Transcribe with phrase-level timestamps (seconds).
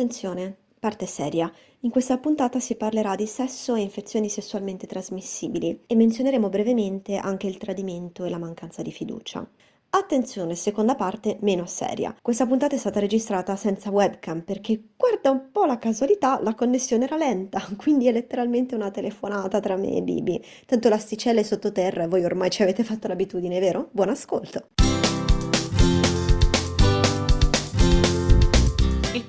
[0.00, 1.52] Attenzione, parte seria.
[1.80, 7.46] In questa puntata si parlerà di sesso e infezioni sessualmente trasmissibili e menzioneremo brevemente anche
[7.46, 9.46] il tradimento e la mancanza di fiducia.
[9.90, 12.16] Attenzione, seconda parte meno seria.
[12.22, 17.04] Questa puntata è stata registrata senza webcam perché, guarda un po' la casualità, la connessione
[17.04, 20.42] era lenta, quindi è letteralmente una telefonata tra me e Bibi.
[20.64, 23.90] Tanto l'asticella è sottoterra e voi ormai ci avete fatto l'abitudine, vero?
[23.92, 24.68] Buon ascolto!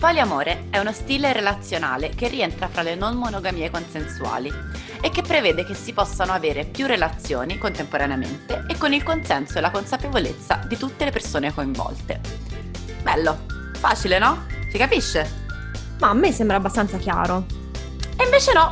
[0.01, 4.51] Poliamore è uno stile relazionale che rientra fra le non monogamie consensuali
[4.99, 9.61] e che prevede che si possano avere più relazioni contemporaneamente e con il consenso e
[9.61, 12.19] la consapevolezza di tutte le persone coinvolte.
[13.03, 14.47] Bello, facile no?
[14.71, 15.45] Si capisce?
[15.99, 17.45] Ma a me sembra abbastanza chiaro.
[18.17, 18.71] E invece no,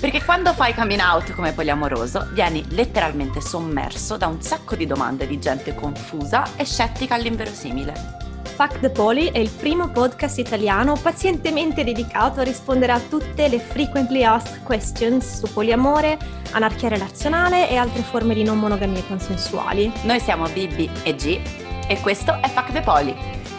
[0.00, 5.26] perché quando fai coming out come poliamoroso vieni letteralmente sommerso da un sacco di domande
[5.26, 8.30] di gente confusa e scettica all'inverosimile.
[8.54, 13.58] Fuck the Poli è il primo podcast italiano pazientemente dedicato a rispondere a tutte le
[13.58, 16.18] frequently asked questions su poliamore,
[16.52, 19.90] anarchia relazionale e altre forme di non monogamie consensuali.
[20.02, 21.40] Noi siamo Bibi e G
[21.88, 23.16] e questo è Fuck the Poli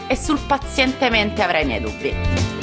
[0.08, 2.63] e sul pazientemente avrai i miei dubbi.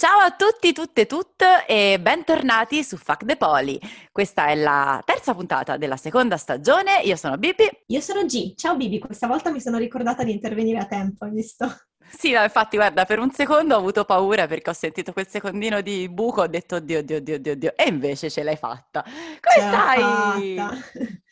[0.00, 3.80] Ciao a tutti, tutte e tutte e bentornati su Fuck the Poli.
[4.12, 7.00] Questa è la terza puntata della seconda stagione.
[7.02, 7.68] Io sono Bibi.
[7.86, 8.54] Io sono G.
[8.54, 11.66] Ciao Bibi, questa volta mi sono ricordata di intervenire a tempo, hai visto?
[12.16, 15.82] Sì, no, infatti, guarda, per un secondo ho avuto paura perché ho sentito quel secondino
[15.82, 19.02] di buco, ho detto oddio, oddio, oddio, oddio, oddio, e invece ce l'hai fatta.
[19.02, 20.54] Come stai?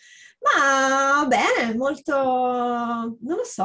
[0.42, 3.64] Ma bene, molto, non lo so,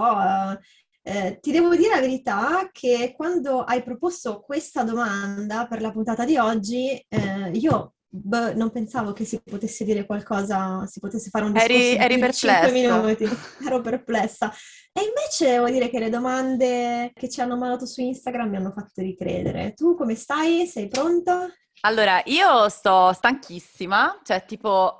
[1.03, 6.25] eh, ti devo dire la verità che quando hai proposto questa domanda per la puntata
[6.25, 11.45] di oggi, eh, io beh, non pensavo che si potesse dire qualcosa, si potesse fare
[11.45, 13.25] un discorso eri, eri di 5 minuti.
[13.65, 14.53] Ero perplessa.
[14.91, 18.73] E invece devo dire che le domande che ci hanno mandato su Instagram mi hanno
[18.75, 19.73] fatto ricredere.
[19.73, 20.67] Tu come stai?
[20.67, 21.47] Sei pronta?
[21.81, 24.99] Allora, io sto stanchissima, cioè tipo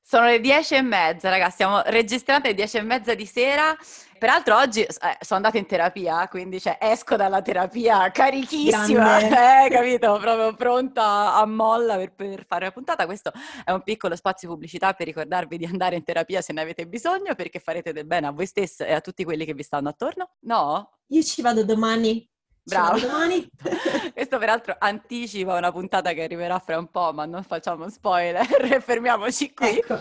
[0.00, 3.76] sono le dieci e mezza, ragazzi, stiamo registrando alle dieci e mezza di sera.
[4.22, 4.88] Peraltro oggi eh,
[5.18, 9.18] sono andata in terapia, quindi cioè, esco dalla terapia carichissima,
[9.66, 10.16] eh, capito?
[10.20, 13.04] Proprio pronta a molla per, per, fare la puntata.
[13.04, 13.32] Questo
[13.64, 17.34] è un piccolo spazio pubblicità per ricordarvi di andare in terapia se ne avete bisogno,
[17.34, 20.34] perché farete del bene a voi stessi e a tutti quelli che vi stanno attorno.
[20.42, 20.98] No?
[21.08, 22.24] Io ci vado domani.
[22.62, 22.96] Bravo.
[24.14, 28.46] Questo peraltro anticipa una puntata che arriverà fra un po', ma non facciamo spoiler,
[28.80, 29.78] fermiamoci qui.
[29.78, 30.00] Ecco.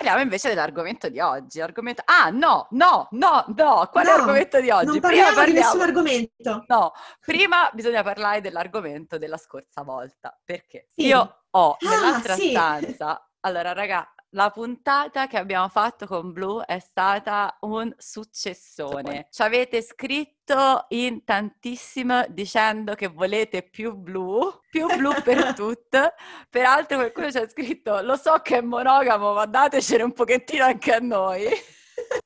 [0.00, 1.60] Parliamo invece dell'argomento di oggi.
[1.60, 2.02] Argomento...
[2.06, 4.86] Ah, no, no, no, no, qual no, è l'argomento di oggi?
[4.86, 6.64] Non parliamo, parliamo di nessun argomento.
[6.68, 11.04] No, prima bisogna parlare dell'argomento della scorsa volta, perché sì.
[11.04, 12.48] io ho ah, nell'altra sì.
[12.48, 13.30] stanza...
[13.40, 19.28] Allora, raga, la puntata che abbiamo fatto con Blue è stata un successone.
[19.30, 26.14] Ci avete scritto in tantissimo dicendo che volete più blu, più blu per tutte.
[26.48, 30.94] Peraltro qualcuno ci ha scritto, lo so che è monogamo, ma datecene un pochettino anche
[30.94, 31.46] a noi.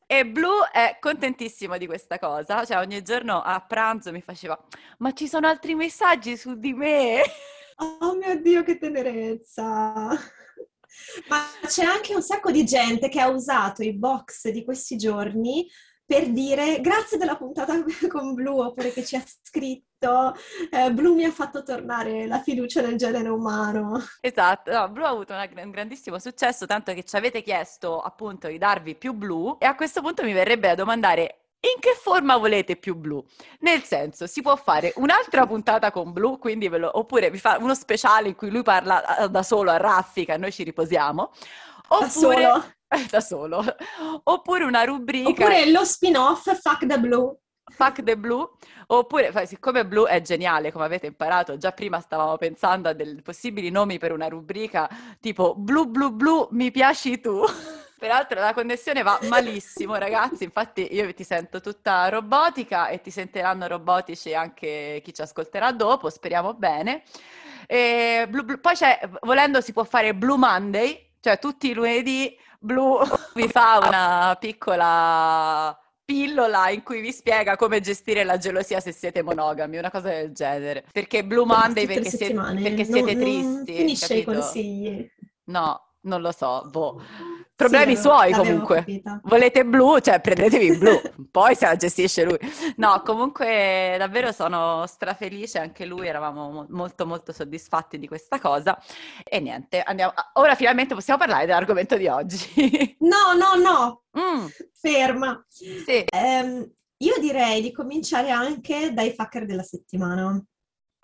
[0.07, 4.59] E Blue è contentissimo di questa cosa, cioè ogni giorno a pranzo mi faceva,
[4.99, 7.23] ma ci sono altri messaggi su di me?
[8.01, 10.17] Oh mio Dio, che tenerezza!
[11.29, 15.67] Ma c'è anche un sacco di gente che ha usato i box di questi giorni
[16.07, 20.35] per dire grazie della puntata con Blu oppure che ci ha scritto
[20.71, 24.03] eh, Blu mi ha fatto tornare la fiducia nel genere umano.
[24.21, 28.49] Esatto, no, Blu ha avuto una, un grandissimo successo tanto che ci avete chiesto appunto
[28.49, 32.37] di darvi più Blu e a questo punto mi verrebbe da domandare in che forma
[32.37, 33.25] volete più blu?
[33.61, 37.57] Nel senso, si può fare un'altra puntata con blu, quindi ve lo, oppure vi fa
[37.59, 41.33] uno speciale in cui lui parla eh, da solo a raffica e noi ci riposiamo.
[41.89, 42.65] Oppure, da solo.
[43.11, 43.65] da solo.
[44.25, 45.29] Oppure una rubrica...
[45.29, 47.35] Oppure lo spin-off Fuck the Blue.
[47.67, 48.47] Fuck the Blue,
[48.89, 53.71] oppure siccome Blue è geniale, come avete imparato, già prima stavamo pensando a dei possibili
[53.71, 54.89] nomi per una rubrica
[55.19, 57.43] tipo Blu Blu Blu mi piaci tu.
[57.99, 60.45] Peraltro la connessione va malissimo, ragazzi.
[60.45, 66.11] Infatti, io ti sento tutta robotica e ti sentiranno robotici anche chi ci ascolterà dopo.
[66.11, 67.03] Speriamo bene.
[67.67, 72.37] E, blu, blu, poi c'è, volendo, si può fare Blue Monday, cioè tutti i lunedì
[72.59, 73.05] Blue
[73.35, 79.23] vi fa una piccola pillola in cui vi spiega come gestire la gelosia se siete
[79.23, 80.85] monogami, una cosa del genere.
[80.93, 83.43] Perché Blue Monday perché siete, perché siete, tristi.
[83.43, 84.31] Non finisce capito?
[84.31, 85.11] i consigli.
[85.45, 87.03] No, non lo so, boh.
[87.57, 88.79] Problemi sì, suoi comunque.
[88.79, 89.21] Capita.
[89.25, 92.39] Volete blu, cioè prendetevi blu, poi se la gestisce lui.
[92.77, 98.77] No, comunque davvero sono strafelice, anche lui eravamo molto molto soddisfatti di questa cosa.
[99.23, 100.13] E niente, andiamo.
[100.35, 102.97] ora finalmente possiamo parlare dell'argomento di oggi.
[103.05, 104.47] No, no, no, mm.
[104.73, 105.45] ferma.
[105.47, 106.05] Sì.
[106.11, 106.69] Um,
[106.99, 110.43] io direi di cominciare anche dai fucker della settimana.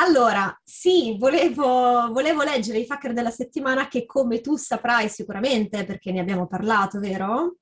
[0.00, 6.10] Allora, sì, volevo, volevo, leggere i fucker della settimana che come tu saprai sicuramente, perché
[6.10, 7.56] ne abbiamo parlato, vero?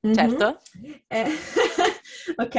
[0.00, 0.60] Certo.
[0.80, 0.94] Mm-hmm.
[1.06, 1.30] Eh,
[2.36, 2.54] ok,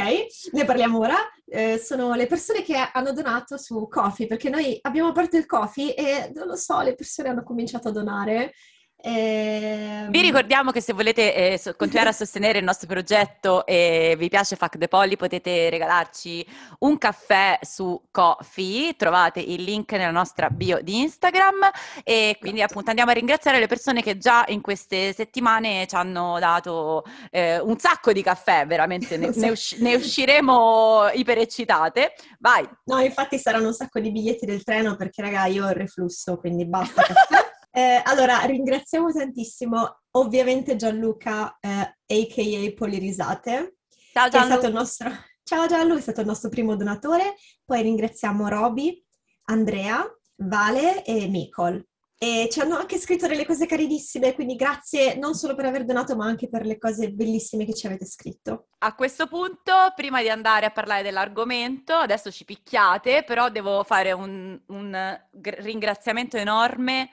[0.52, 1.16] ne parliamo ora.
[1.44, 5.94] Eh, sono le persone che hanno donato su Coffee, perché noi abbiamo aperto il Coffee
[5.94, 8.54] e non lo so, le persone hanno cominciato a donare
[9.02, 10.06] eh...
[10.08, 14.56] Vi ricordiamo che se volete eh, continuare a sostenere il nostro progetto e vi piace
[14.56, 16.46] Fuck the Polly potete regalarci
[16.80, 21.70] un caffè su Coffee, trovate il link nella nostra bio di Instagram
[22.02, 26.38] e quindi appunto andiamo a ringraziare le persone che già in queste settimane ci hanno
[26.38, 32.14] dato eh, un sacco di caffè, veramente ne, ne, usci- ne usciremo ipereccitate.
[32.38, 32.68] Vai!
[32.84, 36.38] No, infatti saranno un sacco di biglietti del treno perché raga io ho il reflusso,
[36.38, 37.48] quindi basta caffè.
[37.72, 42.72] Eh, allora, ringraziamo tantissimo ovviamente Gianluca, eh, a.k.a.
[42.74, 43.76] Polirisate,
[44.12, 44.30] Ciao Gianlu.
[44.30, 45.10] Che è stato il nostro...
[45.42, 47.36] Ciao Gianlu, è stato il nostro primo donatore.
[47.64, 49.04] Poi ringraziamo Roby,
[49.44, 50.04] Andrea,
[50.36, 51.84] Vale e Micol.
[52.16, 56.14] E ci hanno anche scritto delle cose carinissime, quindi grazie non solo per aver donato,
[56.16, 58.68] ma anche per le cose bellissime che ci avete scritto.
[58.78, 64.12] A questo punto, prima di andare a parlare dell'argomento, adesso ci picchiate, però devo fare
[64.12, 67.10] un, un ringraziamento enorme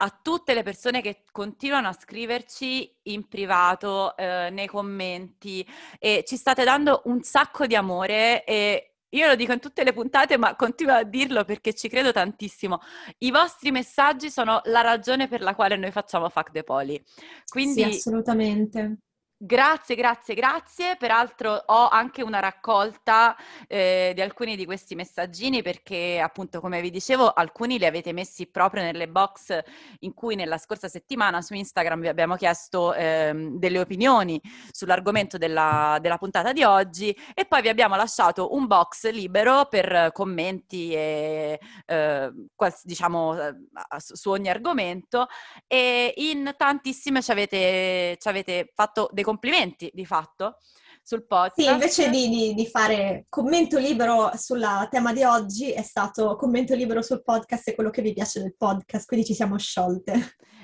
[0.00, 5.66] a tutte le persone che continuano a scriverci in privato, eh, nei commenti
[5.98, 9.92] e ci state dando un sacco di amore e io lo dico in tutte le
[9.92, 12.80] puntate, ma continuo a dirlo perché ci credo tantissimo.
[13.18, 17.02] I vostri messaggi sono la ragione per la quale noi facciamo Fuck the Poli.
[17.48, 18.98] Quindi, sì, assolutamente.
[19.40, 20.96] Grazie, grazie, grazie.
[20.96, 23.36] Peraltro ho anche una raccolta
[23.68, 28.48] eh, di alcuni di questi messaggini perché appunto come vi dicevo alcuni li avete messi
[28.48, 29.56] proprio nelle box
[30.00, 34.40] in cui nella scorsa settimana su Instagram vi abbiamo chiesto eh, delle opinioni
[34.72, 40.10] sull'argomento della, della, puntata di oggi e poi vi abbiamo lasciato un box libero per
[40.12, 43.54] commenti e eh, quals- diciamo eh,
[43.98, 45.28] su ogni argomento
[45.68, 50.56] e in tantissime ci avete, ci avete fatto dei complimenti di fatto
[51.02, 51.60] sul podcast.
[51.60, 56.74] Sì, invece di, di, di, fare commento libero sul tema di oggi, è stato commento
[56.74, 60.12] libero sul podcast e quello che vi piace del podcast, quindi ci siamo sciolte.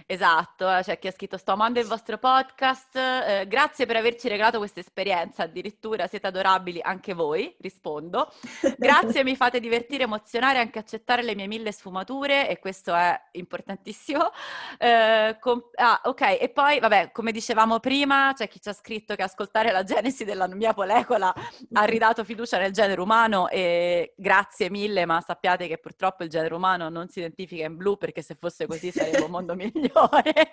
[0.07, 4.59] Esatto, c'è chi ha scritto sto amando il vostro podcast, eh, grazie per averci regalato
[4.59, 8.31] questa esperienza, addirittura siete adorabili anche voi, rispondo.
[8.77, 14.31] Grazie, mi fate divertire, emozionare, anche accettare le mie mille sfumature e questo è importantissimo.
[14.77, 19.15] Eh, com- ah, ok, e poi vabbè, come dicevamo prima, c'è chi ci ha scritto
[19.15, 21.33] che ascoltare la genesi della mia molecola
[21.73, 26.55] ha ridato fiducia nel genere umano e grazie mille, ma sappiate che purtroppo il genere
[26.55, 30.53] umano non si identifica in blu perché se fosse così sarebbe un mondo migliore migliore.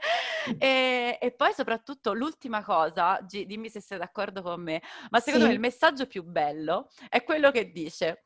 [0.58, 5.46] e, e, poi soprattutto l'ultima cosa, G, dimmi se sei d'accordo con me, ma secondo
[5.46, 5.52] sì.
[5.52, 8.24] me il messaggio più bello è quello che dice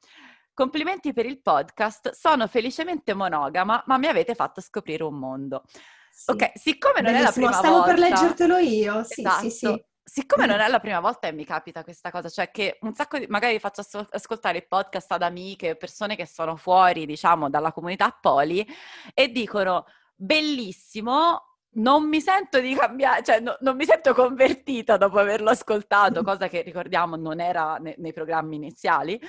[0.53, 5.63] complimenti per il podcast, sono felicemente monogama, ma mi avete fatto scoprire un mondo.
[6.09, 6.31] Sì.
[6.31, 7.19] Ok, siccome non Bellissimo.
[7.19, 7.91] è la prima Stavo volta...
[7.91, 9.41] Stavo per leggertelo io, sì, esatto.
[9.41, 9.85] sì, sì.
[10.07, 13.17] Siccome non è la prima volta che mi capita questa cosa, cioè che un sacco
[13.17, 18.15] di, magari faccio ascoltare il podcast ad amiche, persone che sono fuori, diciamo, dalla comunità
[18.21, 18.65] poli
[19.13, 19.83] e dicono
[20.15, 26.23] bellissimo, non mi sento di cambiare, cioè no, non mi sento convertita dopo averlo ascoltato,
[26.23, 29.19] cosa che ricordiamo non era ne, nei programmi iniziali.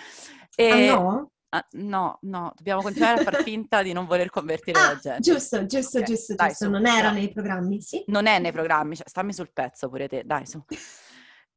[0.55, 1.31] E, ah no?
[1.49, 5.21] Ah, no, no, dobbiamo continuare a far finta di non voler convertire ah, la gente.
[5.21, 6.65] Giusto, giusto, okay, giusto, dai, giusto.
[6.65, 8.03] Su, non era nei programmi, sì?
[8.09, 10.63] Non è nei programmi, cioè, stammi sul pezzo pure te, dai su.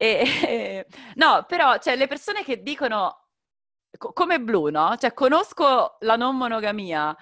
[0.01, 3.27] E, no, però, cioè, le persone che dicono,
[3.97, 4.95] co- come Blu, no?
[4.97, 7.13] Cioè, conosco la non monogamia,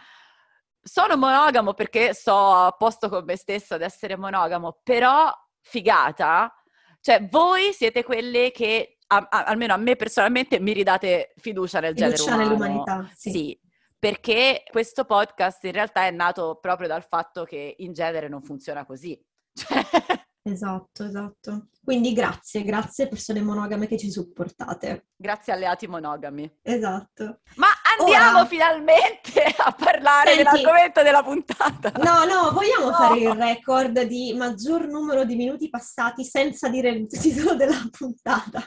[0.87, 6.53] sono monogamo perché sto a posto con me stesso ad essere monogamo, però figata,
[7.01, 11.95] cioè voi siete quelle che, a, a, almeno a me personalmente, mi ridate fiducia nel
[11.95, 12.43] fiducia genere umano.
[12.43, 13.31] nell'umanità, sì.
[13.31, 13.59] sì.
[13.99, 18.85] Perché questo podcast in realtà è nato proprio dal fatto che in genere non funziona
[18.85, 19.19] così.
[19.53, 19.81] Cioè,
[20.47, 21.67] Esatto, esatto.
[21.83, 25.07] Quindi grazie, grazie persone monogame che ci supportate.
[25.15, 26.49] Grazie alleati monogami.
[26.61, 27.41] Esatto.
[27.55, 27.67] Ma
[27.99, 28.45] andiamo Ora...
[28.45, 31.91] finalmente a parlare Senti, dell'argomento della puntata.
[31.97, 32.95] No, no, vogliamo no.
[32.95, 38.65] fare il record di maggior numero di minuti passati senza dire il titolo della puntata.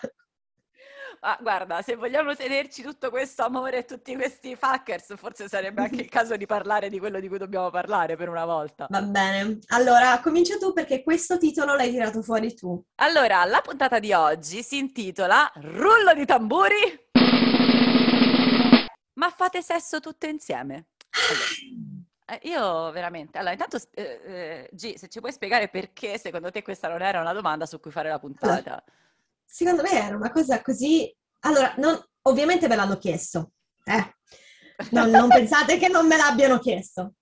[1.22, 6.00] Ma guarda, se vogliamo tenerci tutto questo amore e tutti questi fuckers, forse sarebbe anche
[6.00, 8.86] il caso di parlare di quello di cui dobbiamo parlare per una volta.
[8.88, 9.58] Va bene.
[9.68, 12.82] Allora, comincia tu perché questo titolo l'hai tirato fuori tu.
[12.96, 17.08] Allora, la puntata di oggi si intitola Rullo di tamburi.
[19.20, 20.86] Ma fate sesso tutte insieme?
[21.10, 23.36] Allora, eh, io veramente...
[23.36, 27.20] Allora, intanto, eh, eh, G, se ci puoi spiegare perché secondo te questa non era
[27.20, 28.82] una domanda su cui fare la puntata.
[29.44, 31.14] Secondo me era una cosa così...
[31.40, 33.52] Allora, non- ovviamente me l'hanno chiesto.
[33.84, 34.16] Eh.
[34.92, 37.16] Non, non pensate che non me l'abbiano chiesto.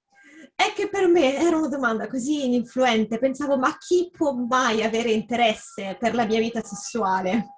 [0.54, 3.18] È che per me era una domanda così influente.
[3.18, 7.57] Pensavo, ma chi può mai avere interesse per la mia vita sessuale?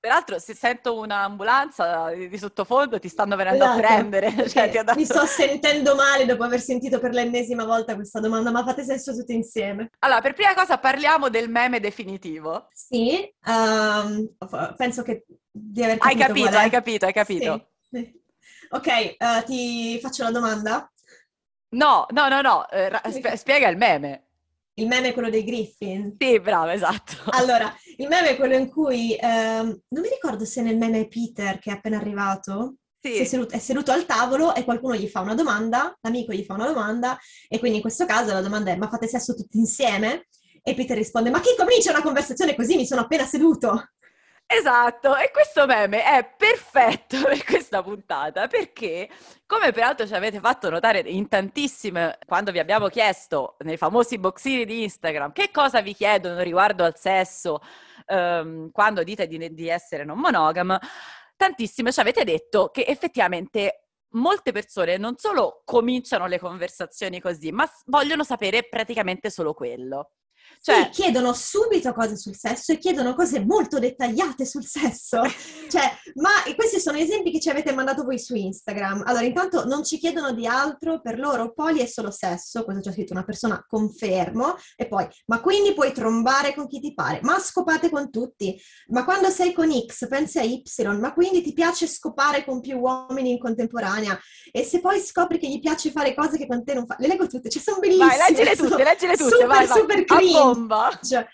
[0.00, 4.30] Peraltro, se sento un'ambulanza di, sottofondo, ti stanno venendo a Esatto, prendere.
[4.48, 8.64] Cioè, dato- Mi sto sentendo male dopo aver sentito per l'ennesima volta questa domanda, ma
[8.64, 9.90] fate sesso tutti insieme?
[9.98, 12.68] Allora, per prima cosa parliamo del meme definitivo.
[12.72, 16.64] Sì, f- penso che di aver Hai capito capito, qual è.
[16.64, 17.68] hai capito, hai capito.
[17.90, 18.18] Sì.
[18.72, 19.16] Ok, eh,
[19.46, 20.88] ti faccio la domanda.
[21.70, 24.28] No, no, no, no, eh, spiega il meme.
[24.74, 26.16] Il meme è quello dei Griffin.
[26.18, 27.12] Sì, bravo, esatto.
[27.30, 31.08] Allora, il meme è quello in cui, ehm, non mi ricordo se nel meme è
[31.08, 33.14] Peter che è appena arrivato, Sì.
[33.14, 36.44] si è seduto, è seduto al tavolo e qualcuno gli fa una domanda, l'amico gli
[36.44, 39.58] fa una domanda e quindi in questo caso la domanda è ma fate sesso tutti
[39.58, 40.28] insieme?
[40.62, 42.76] E Peter risponde ma chi comincia una conversazione così?
[42.76, 43.90] Mi sono appena seduto.
[44.52, 49.08] Esatto, e questo meme è perfetto per questa puntata perché,
[49.46, 54.64] come peraltro ci avete fatto notare in tantissime, quando vi abbiamo chiesto nei famosi boxini
[54.64, 57.60] di Instagram che cosa vi chiedono riguardo al sesso
[58.06, 60.76] ehm, quando dite di, di essere non monogam,
[61.36, 67.70] tantissime ci avete detto che effettivamente molte persone non solo cominciano le conversazioni così, ma
[67.86, 70.10] vogliono sapere praticamente solo quello.
[70.62, 75.22] Cioè, Sì, chiedono subito cose sul sesso e chiedono cose molto dettagliate sul sesso.
[75.70, 75.82] Cioè,
[76.14, 79.04] ma questi sono esempi che ci avete mandato voi su Instagram.
[79.06, 82.92] Allora, intanto non ci chiedono di altro, per loro poli è solo sesso, questo c'è
[82.92, 87.38] scritto una persona confermo, e poi, ma quindi puoi trombare con chi ti pare, ma
[87.38, 90.62] scopate con tutti, ma quando sei con X pensi a Y,
[90.98, 94.18] ma quindi ti piace scopare con più uomini in contemporanea,
[94.50, 97.06] e se poi scopri che gli piace fare cose che con te non fa, le
[97.06, 98.06] leggo tutte, cioè sono bellissime.
[98.06, 100.49] vai, leggile sono tutte, leggile tutte, super, vai, vai, super cringe.
[100.54, 100.90] Bomba.
[101.02, 101.26] Cioè,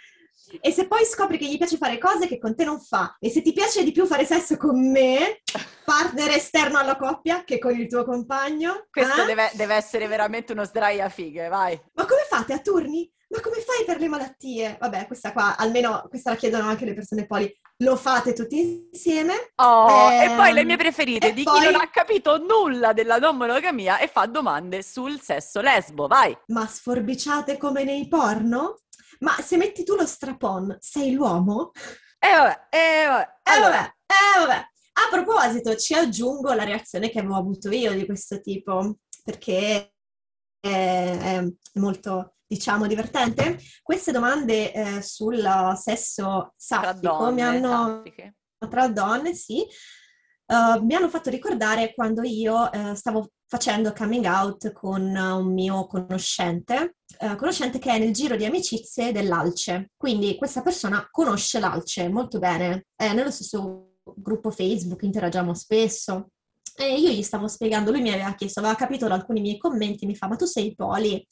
[0.61, 3.31] E se poi scopri che gli piace fare cose che con te non fa, e
[3.31, 5.41] se ti piace di più fare sesso con me,
[5.85, 9.27] partner esterno alla coppia che con il tuo compagno, Questo eh?
[9.27, 11.79] deve, deve essere veramente uno sdraia fighe, vai.
[11.95, 13.11] ma come fate a turni?
[13.29, 14.77] Ma come fai per le malattie?
[14.79, 17.53] Vabbè, questa qua, almeno questa la chiedono anche le persone poli.
[17.79, 19.51] Lo fate tutti insieme?
[19.57, 22.93] Oh, e Ehm, poi le mie preferite e di poi- chi non ha capito nulla
[22.93, 26.39] della non monogamia e fa domande sul sesso lesbo, vai.
[26.47, 28.77] Ma sforbiciate come nei porno?
[29.21, 31.73] Ma se metti tu lo strapon, sei l'uomo?
[32.19, 33.29] E vabbè, e vabbè.
[33.43, 34.69] Eh Allora, vabbè, eh vabbè.
[34.99, 39.93] A proposito, ci aggiungo la reazione che avevo avuto io di questo tipo, perché
[40.59, 41.45] è,
[41.75, 43.59] molto, diciamo, divertente.
[43.83, 45.43] Queste domande eh, sul
[45.77, 48.37] sesso tra saffico donne, mi hanno, saffiche.
[48.71, 54.73] tra donne, sì, eh, mi hanno fatto ricordare quando io eh, stavo facendo coming out
[54.73, 59.91] con un mio conoscente, eh, conoscente che è nel giro di amicizie dell'Alce.
[59.97, 66.31] Quindi questa persona conosce l'Alce molto bene, è nello stesso gruppo Facebook, interagiamo spesso.
[66.79, 70.05] E io gli stavo spiegando, lui mi aveva chiesto, aveva capito da alcuni miei commenti,
[70.05, 71.27] mi fa, ma tu sei poli?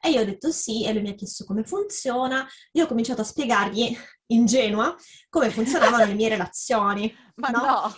[0.00, 2.46] E io ho detto sì, e lui mi ha chiesto come funziona.
[2.72, 3.96] Io ho cominciato a spiegargli,
[4.32, 4.94] ingenua,
[5.28, 7.12] come funzionavano le mie relazioni.
[7.36, 7.64] Ma no?
[7.64, 7.96] no.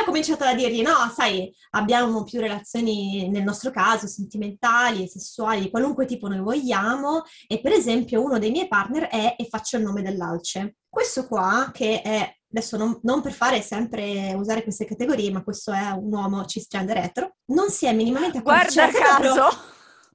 [0.00, 5.60] E ho cominciato a dirgli, no, sai, abbiamo più relazioni nel nostro caso, sentimentali, sessuali,
[5.60, 9.76] di qualunque tipo noi vogliamo, e per esempio uno dei miei partner è, e faccio
[9.76, 10.76] il nome dell'alce.
[10.88, 15.70] Questo qua, che è, adesso non, non per fare sempre usare queste categorie, ma questo
[15.70, 18.72] è un uomo cisgender etero, non si è minimamente accorto.
[18.72, 19.68] Guarda cioè,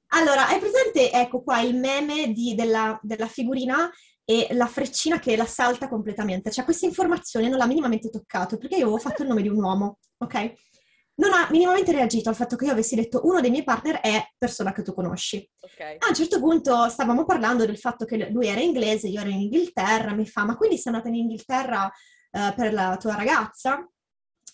[0.08, 3.88] allora, hai presente, ecco qua, il meme di- della, della figurina
[4.28, 6.50] e la freccina che la salta completamente?
[6.50, 9.62] Cioè, questa informazione non l'ha minimamente toccato, perché io avevo fatto il nome di un
[9.62, 10.52] uomo, ok?
[11.18, 14.22] Non ha minimamente reagito al fatto che io avessi detto uno dei miei partner è
[14.36, 15.48] persona che tu conosci.
[15.60, 15.80] Ok.
[16.00, 19.42] A un certo punto stavamo parlando del fatto che lui era inglese, io ero in
[19.42, 21.90] Inghilterra, mi fa, ma quindi sei andata in Inghilterra
[22.32, 23.88] eh, per la tua ragazza?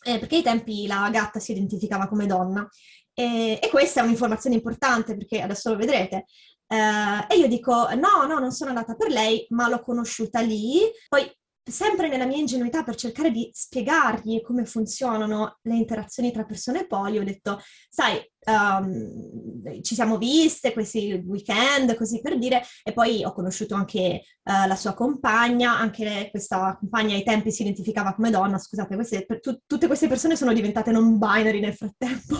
[0.04, 2.68] Eh, perché ai tempi la gatta si identificava come donna.
[3.14, 6.26] E, e questa è un'informazione importante perché adesso lo vedrete.
[6.72, 10.80] Eh, e io dico: no, no, non sono andata per lei, ma l'ho conosciuta lì.
[11.08, 11.30] Poi
[11.64, 17.18] sempre nella mia ingenuità per cercare di spiegargli come funzionano le interazioni tra persone poli,
[17.18, 23.32] ho detto, sai, um, ci siamo viste questi weekend, così per dire, e poi ho
[23.32, 28.30] conosciuto anche uh, la sua compagna, anche lei, questa compagna ai tempi si identificava come
[28.30, 32.36] donna, scusate, queste, tu, tutte queste persone sono diventate non binary nel frattempo.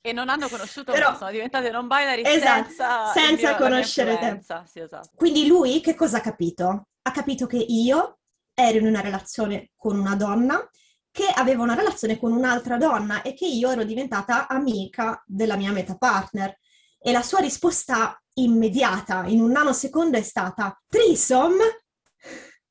[0.00, 4.40] E non hanno conosciuto, Però, sono diventate non binary esatto, senza, senza mio, conoscere te.
[4.66, 5.10] Sì, esatto.
[5.16, 6.88] Quindi lui che cosa ha capito?
[7.02, 8.18] Ha capito che io
[8.58, 10.66] ero in una relazione con una donna
[11.10, 15.72] che aveva una relazione con un'altra donna e che io ero diventata amica della mia
[15.72, 16.58] meta partner.
[16.98, 21.54] E la sua risposta immediata, in un nanosecondo, è stata Trisom?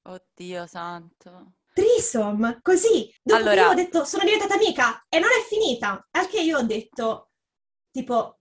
[0.03, 1.53] Oddio santo.
[1.73, 3.13] Trisom, così.
[3.21, 3.61] Dopo allora...
[3.61, 6.07] io ho detto, sono diventata amica e non è finita.
[6.11, 7.31] Al che io ho detto,
[7.91, 8.34] tipo,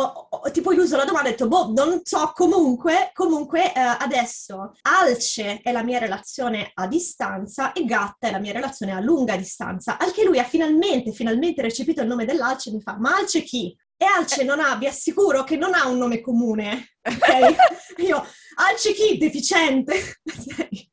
[0.00, 3.72] ho, ho, tipo io uso la domanda e ho detto, boh, non so, comunque, comunque
[3.72, 8.92] eh, adesso Alce è la mia relazione a distanza e Gatta è la mia relazione
[8.92, 12.80] a lunga distanza, al che lui ha finalmente, finalmente recepito il nome dell'Alce e mi
[12.80, 13.76] fa, ma Alce chi?
[13.96, 17.98] E Alce non ha, vi assicuro che non ha un nome comune, ok?
[17.98, 18.24] Io,
[18.56, 19.18] Alce chi?
[19.18, 20.20] Deficiente.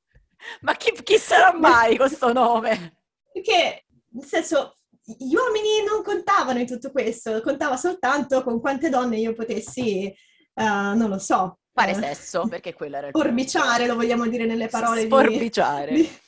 [0.61, 2.97] ma chi, chi sarà mai questo nome?
[3.31, 9.17] Perché, nel senso, gli uomini non contavano in tutto questo, contava soltanto con quante donne
[9.17, 10.11] io potessi,
[10.53, 11.59] uh, non lo so.
[11.71, 15.93] Fare uh, sesso, perché quello era il Forbiciare, lo vogliamo dire nelle parole Forbiciare.
[15.93, 16.03] di...
[16.03, 16.23] Forbiciare.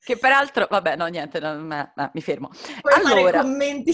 [0.00, 2.50] Che peraltro, vabbè, no, niente, no, no, mi fermo.
[2.80, 3.92] Puoi allora, commenti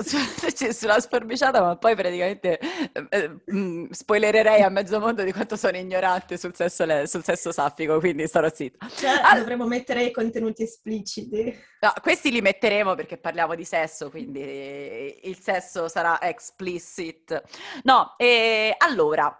[0.72, 2.60] sulla sforbiciata, ma poi praticamente
[2.92, 7.24] eh, eh, mm, spoilererei a mezzo mondo di quanto sono ignorante sul sesso, le, sul
[7.24, 8.86] sesso saffico, quindi starò zitta.
[8.88, 11.52] Cioè, allora, dovremmo mettere i contenuti espliciti.
[11.80, 17.42] No, questi li metteremo perché parliamo di sesso, quindi il sesso sarà explicit.
[17.82, 19.36] No, e allora,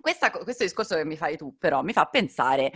[0.00, 2.72] questa, questo discorso che mi fai tu però mi fa pensare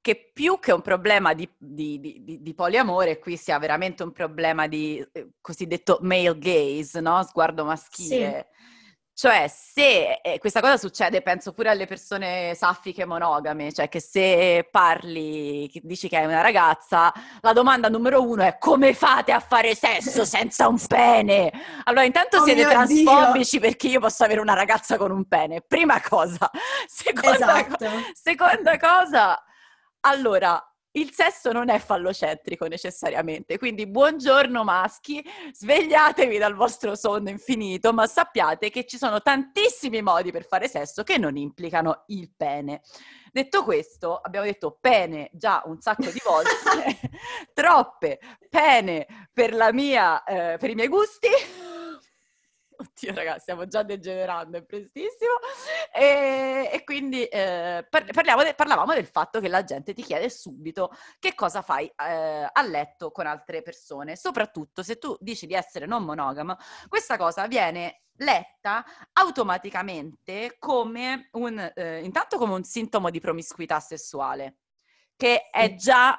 [0.00, 4.66] che più che un problema di, di, di, di, poliamore, qui sia veramente un problema
[4.66, 7.22] di eh, cosiddetto male gaze, no?
[7.22, 8.48] Sguardo maschile.
[8.50, 8.58] Sì.
[9.20, 14.66] Cioè, se eh, questa cosa succede, penso pure alle persone saffiche monogame, cioè che se
[14.70, 19.74] parli, dici che hai una ragazza, la domanda numero uno è come fate a fare
[19.74, 21.52] sesso senza un pene?
[21.84, 23.68] Allora, intanto oh siete transfobici Dio.
[23.68, 26.50] perché io posso avere una ragazza con un pene, prima cosa.
[26.86, 27.76] Seconda, esatto.
[27.76, 29.38] co- seconda cosa,
[30.00, 37.92] allora, il sesso non è fallocentrico necessariamente, quindi buongiorno maschi, svegliatevi dal vostro sonno infinito,
[37.92, 42.80] ma sappiate che ci sono tantissimi modi per fare sesso che non implicano il pene.
[43.32, 46.98] Detto questo, abbiamo detto pene già un sacco di volte,
[47.54, 51.28] troppe pene per, mia, eh, per i miei gusti.
[52.80, 55.34] Oddio, ragazzi, stiamo già degenerando, è prestissimo.
[55.92, 61.34] E, e quindi eh, de, parlavamo del fatto che la gente ti chiede subito che
[61.34, 66.04] cosa fai eh, a letto con altre persone, soprattutto se tu dici di essere non
[66.04, 66.56] monogamo,
[66.88, 74.56] questa cosa viene letta automaticamente come un, eh, intanto come un sintomo di promiscuità sessuale,
[75.16, 76.18] che è già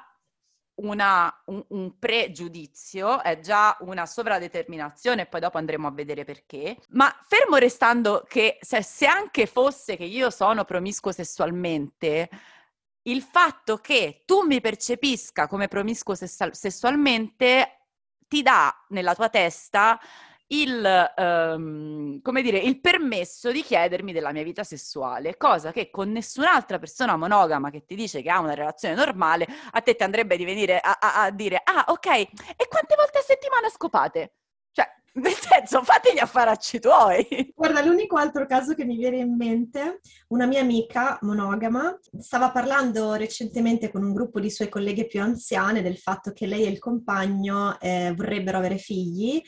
[0.76, 6.76] una, un, un, pregiudizio, è già una sovradeterminazione, poi dopo andremo a vedere perché.
[6.90, 12.28] Ma fermo restando che se, se anche fosse che io sono promiscuo sessualmente,
[13.02, 17.88] il fatto che tu mi percepisca come promiscuo sessual- sessualmente
[18.28, 20.00] ti dà nella tua testa
[20.52, 26.10] il, um, come dire, il permesso di chiedermi della mia vita sessuale, cosa che con
[26.10, 30.36] nessun'altra persona monogama che ti dice che ha una relazione normale, a te ti andrebbe
[30.36, 34.34] di venire a, a, a dire, ah ok, e quante volte a settimana scopate?
[34.72, 37.52] Cioè, nel senso, fate gli affaracci tuoi.
[37.54, 43.14] Guarda, l'unico altro caso che mi viene in mente, una mia amica monogama stava parlando
[43.14, 46.78] recentemente con un gruppo di sue colleghe più anziane del fatto che lei e il
[46.78, 49.42] compagno eh, vorrebbero avere figli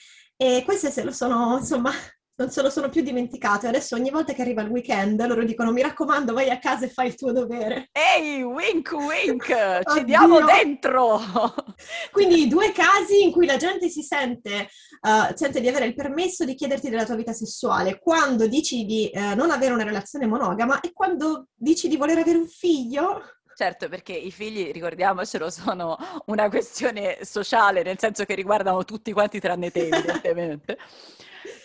[0.44, 1.90] e queste se lo sono, insomma,
[2.36, 3.64] non se lo sono più dimenticato.
[3.64, 6.84] E adesso ogni volta che arriva il weekend loro dicono mi raccomando vai a casa
[6.84, 7.88] e fai il tuo dovere.
[7.92, 11.18] Ehi, wink wink, ci diamo dentro!
[12.12, 14.68] Quindi due casi in cui la gente si sente,
[15.00, 19.10] uh, sente di avere il permesso di chiederti della tua vita sessuale, quando dici di
[19.14, 23.22] uh, non avere una relazione monogama e quando dici di voler avere un figlio.
[23.56, 29.38] Certo, perché i figli, ricordiamocelo, sono una questione sociale, nel senso che riguardano tutti quanti
[29.38, 30.78] tranne te, evidentemente.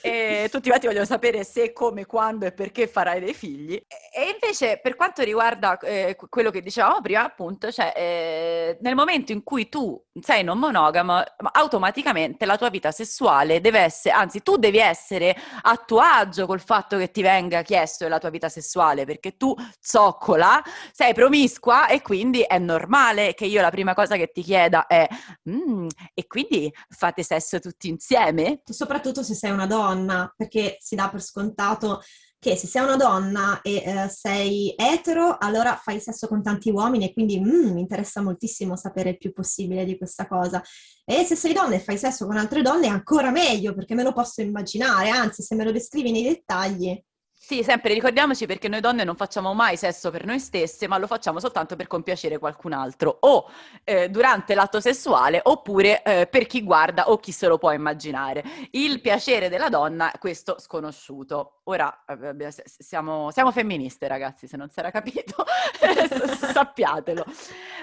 [0.01, 3.73] E tutti quanti vogliono sapere se, come, quando e perché farai dei figli.
[3.73, 9.31] E invece per quanto riguarda eh, quello che dicevamo prima, appunto, cioè eh, nel momento
[9.31, 14.57] in cui tu sei non monogamo, automaticamente la tua vita sessuale deve essere, anzi tu
[14.57, 19.05] devi essere a tuo agio col fatto che ti venga chiesto della tua vita sessuale,
[19.05, 24.31] perché tu zoccola, sei promiscua e quindi è normale che io la prima cosa che
[24.31, 25.07] ti chieda è
[25.49, 28.61] mm, e quindi fate sesso tutti insieme?
[28.65, 29.87] Soprattutto se sei una donna,
[30.35, 32.01] perché si dà per scontato
[32.39, 37.09] che se sei una donna e eh, sei etero, allora fai sesso con tanti uomini
[37.09, 40.63] e quindi mm, mi interessa moltissimo sapere il più possibile di questa cosa.
[41.03, 44.03] E se sei donna e fai sesso con altre donne è ancora meglio perché me
[44.03, 47.03] lo posso immaginare, anzi se me lo descrivi nei dettagli
[47.41, 51.07] sì, sempre ricordiamoci perché noi donne non facciamo mai sesso per noi stesse, ma lo
[51.07, 53.49] facciamo soltanto per compiacere qualcun altro, o
[53.85, 58.43] eh, durante l'atto sessuale, oppure eh, per chi guarda o chi se lo può immaginare.
[58.71, 61.61] Il piacere della donna, questo sconosciuto.
[61.69, 65.45] Ora eh, siamo, siamo, femministe, ragazzi, se non si era capito,
[66.51, 67.23] sappiatelo.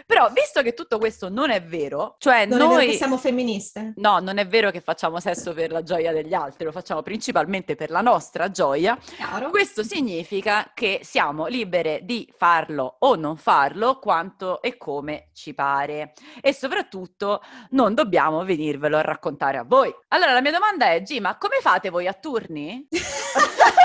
[0.05, 2.67] Però, visto che tutto questo non è vero, cioè non noi...
[2.67, 3.95] è vero che siamo femministe?
[3.97, 7.75] No, non è vero che facciamo sesso per la gioia degli altri, lo facciamo principalmente
[7.75, 8.99] per la nostra gioia.
[9.03, 9.46] Chiaro.
[9.51, 16.13] Questo significa che siamo libere di farlo o non farlo quanto e come ci pare
[16.41, 19.93] e soprattutto non dobbiamo venirvelo a raccontare a voi.
[20.09, 22.87] Allora la mia domanda è, Gima, come fate voi a turni?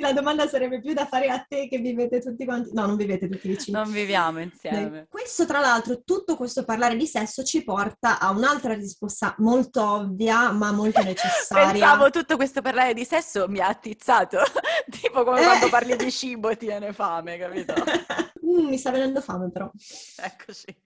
[0.00, 2.70] la domanda sarebbe più da fare a te che vivete tutti quanti.
[2.72, 3.76] No, non vivete tutti vicini.
[3.76, 5.06] Non viviamo insieme.
[5.08, 10.50] Questo, tra l'altro, tutto questo parlare di sesso ci porta a un'altra risposta molto ovvia,
[10.52, 11.72] ma molto necessaria.
[11.72, 14.38] Pensavo tutto questo parlare di sesso mi ha attizzato.
[14.90, 15.44] tipo come eh.
[15.44, 17.74] quando parli di cibo e ti viene fame, capito?
[18.44, 19.70] mm, mi sta venendo fame, però.
[20.16, 20.84] Eccoci.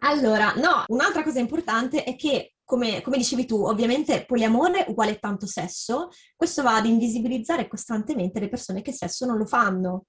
[0.00, 5.46] Allora, no, un'altra cosa importante è che come, come, dicevi tu, ovviamente poliamore uguale tanto
[5.46, 10.06] sesso, questo va ad invisibilizzare costantemente le persone che sesso non lo fanno.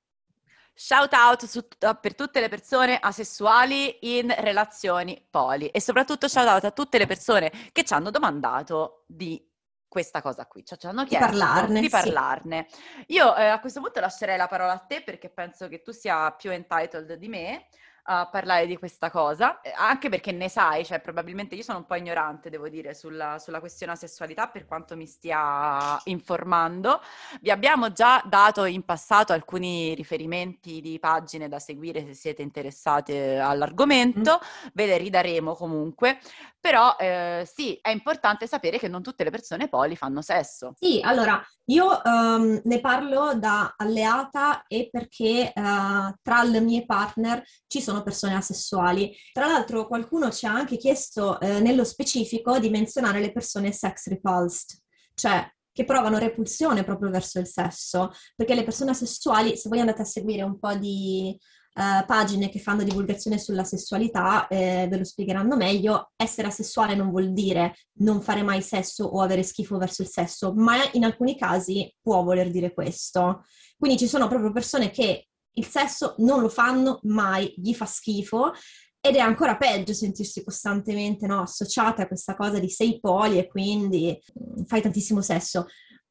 [0.73, 6.65] Shout out su, per tutte le persone asessuali in relazioni poli e soprattutto shout out
[6.65, 9.43] a tutte le persone che ci hanno domandato di
[9.87, 11.81] questa cosa qui, cioè ci hanno chiesto di parlarne.
[11.81, 12.67] Di parlarne.
[12.69, 13.05] Sì.
[13.13, 16.31] Io eh, a questo punto lascerei la parola a te perché penso che tu sia
[16.31, 17.67] più entitled di me
[18.09, 21.85] a parlare di questa cosa, eh, anche perché ne sai, cioè probabilmente io sono un
[21.85, 27.01] po' ignorante, devo dire, sulla, sulla questione sessualità per quanto mi stia informando.
[27.41, 33.39] Vi abbiamo già dato in passato alcuni riferimenti di pagine da seguire se siete interessate
[33.39, 34.67] all'argomento, mm.
[34.73, 36.19] ve le ridaremo comunque,
[36.59, 40.73] però eh, sì, è importante sapere che non tutte le persone poli fanno sesso.
[40.79, 47.43] Sì, allora io um, ne parlo da alleata e perché uh, tra le mie partner
[47.67, 49.15] ci sono persone asessuali.
[49.31, 54.07] Tra l'altro qualcuno ci ha anche chiesto eh, nello specifico di menzionare le persone sex
[54.07, 54.79] repulsed,
[55.13, 60.01] cioè che provano repulsione proprio verso il sesso, perché le persone asessuali, se voi andate
[60.01, 61.37] a seguire un po' di
[61.75, 67.11] uh, pagine che fanno divulgazione sulla sessualità, eh, ve lo spiegheranno meglio, essere asessuale non
[67.11, 71.37] vuol dire non fare mai sesso o avere schifo verso il sesso, ma in alcuni
[71.37, 73.45] casi può voler dire questo.
[73.77, 78.53] Quindi ci sono proprio persone che il sesso non lo fanno mai, gli fa schifo
[78.99, 83.47] ed è ancora peggio sentirsi costantemente no, associata a questa cosa di sei poli e
[83.47, 85.65] quindi mm, fai tantissimo sesso.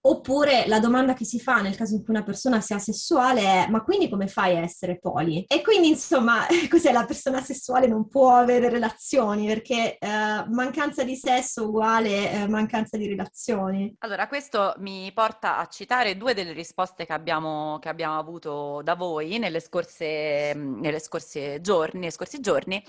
[0.08, 3.66] Oppure la domanda che si fa nel caso in cui una persona sia sessuale è
[3.68, 5.44] ma quindi come fai a essere poli?
[5.48, 11.16] E quindi insomma cos'è la persona sessuale non può avere relazioni perché eh, mancanza di
[11.16, 13.96] sesso uguale eh, mancanza di relazioni.
[13.98, 18.94] Allora questo mi porta a citare due delle risposte che abbiamo, che abbiamo avuto da
[18.94, 22.80] voi nelle scorse, nelle scorse giorni, nei scorsi giorni.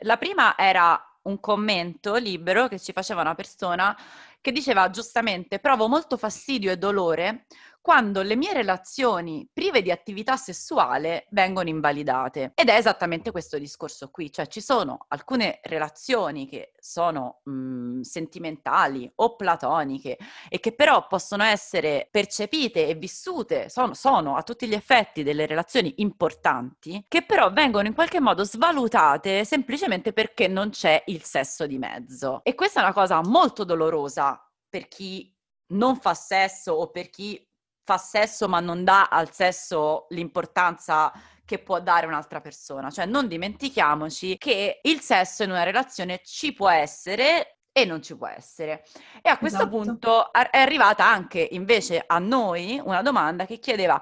[0.00, 3.96] La prima era un commento libero che ci faceva una persona
[4.44, 7.46] che diceva giustamente provo molto fastidio e dolore
[7.84, 12.52] quando le mie relazioni prive di attività sessuale vengono invalidate.
[12.54, 18.00] Ed è esattamente questo discorso qui, cioè ci sono alcune relazioni che sono mh, mhmm,
[18.00, 20.16] sentimentali o platoniche
[20.48, 25.44] e che però possono essere percepite e vissute, sono, sono a tutti gli effetti delle
[25.44, 31.66] relazioni importanti, che però vengono in qualche modo svalutate semplicemente perché non c'è il sesso
[31.66, 32.40] di mezzo.
[32.44, 35.30] E questa è una cosa molto dolorosa per chi
[35.66, 37.46] non fa sesso o per chi
[37.84, 41.12] fa sesso ma non dà al sesso l'importanza
[41.44, 42.90] che può dare un'altra persona.
[42.90, 48.16] Cioè non dimentichiamoci che il sesso in una relazione ci può essere e non ci
[48.16, 48.84] può essere.
[49.20, 49.76] E a questo esatto.
[49.76, 54.00] punto è arrivata anche invece a noi una domanda che chiedeva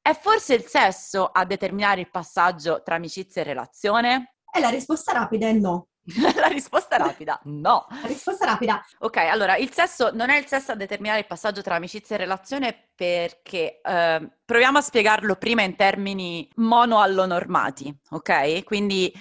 [0.00, 4.34] è forse il sesso a determinare il passaggio tra amicizia e relazione?
[4.52, 5.88] E la risposta rapida è no.
[6.36, 7.86] La risposta rapida, no.
[7.88, 8.84] La risposta rapida.
[8.98, 12.18] Ok, allora il sesso non è il sesso a determinare il passaggio tra amicizia e
[12.18, 18.64] relazione perché eh, proviamo a spiegarlo prima in termini mono-allonormati, ok?
[18.64, 19.12] Quindi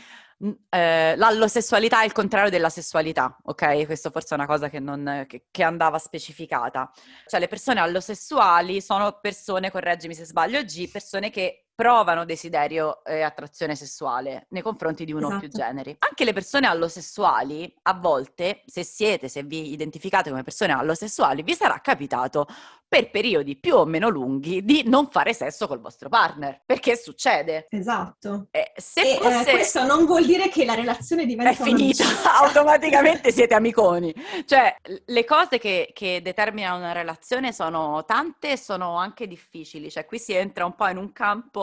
[0.69, 3.86] eh, l'allosessualità è il contrario della sessualità, ok?
[3.86, 6.91] Questo forse è una cosa che, non, che, che, andava specificata.
[7.26, 13.21] Cioè le persone allosessuali sono persone, correggimi se sbaglio G, persone che provano desiderio e
[13.21, 15.36] attrazione sessuale nei confronti di uno esatto.
[15.36, 15.63] o più esatto.
[15.63, 15.95] generi.
[15.99, 21.55] Anche le persone allosessuali, a volte, se siete, se vi identificate come persone allosessuali, vi
[21.55, 22.47] sarà capitato
[22.88, 26.62] per periodi più o meno lunghi di non fare sesso col vostro partner.
[26.63, 27.65] Perché succede?
[27.71, 28.49] Esatto.
[28.51, 29.49] Eh, se e, fosse...
[29.49, 32.03] eh, questo non vuol dire che la relazione diventa è finita,
[32.39, 34.13] automaticamente siete amiconi.
[34.45, 39.89] Cioè, le cose che, che determinano una relazione sono tante e sono anche difficili.
[39.89, 41.62] Cioè, qui si entra un po' in un campo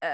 [0.00, 0.08] eh,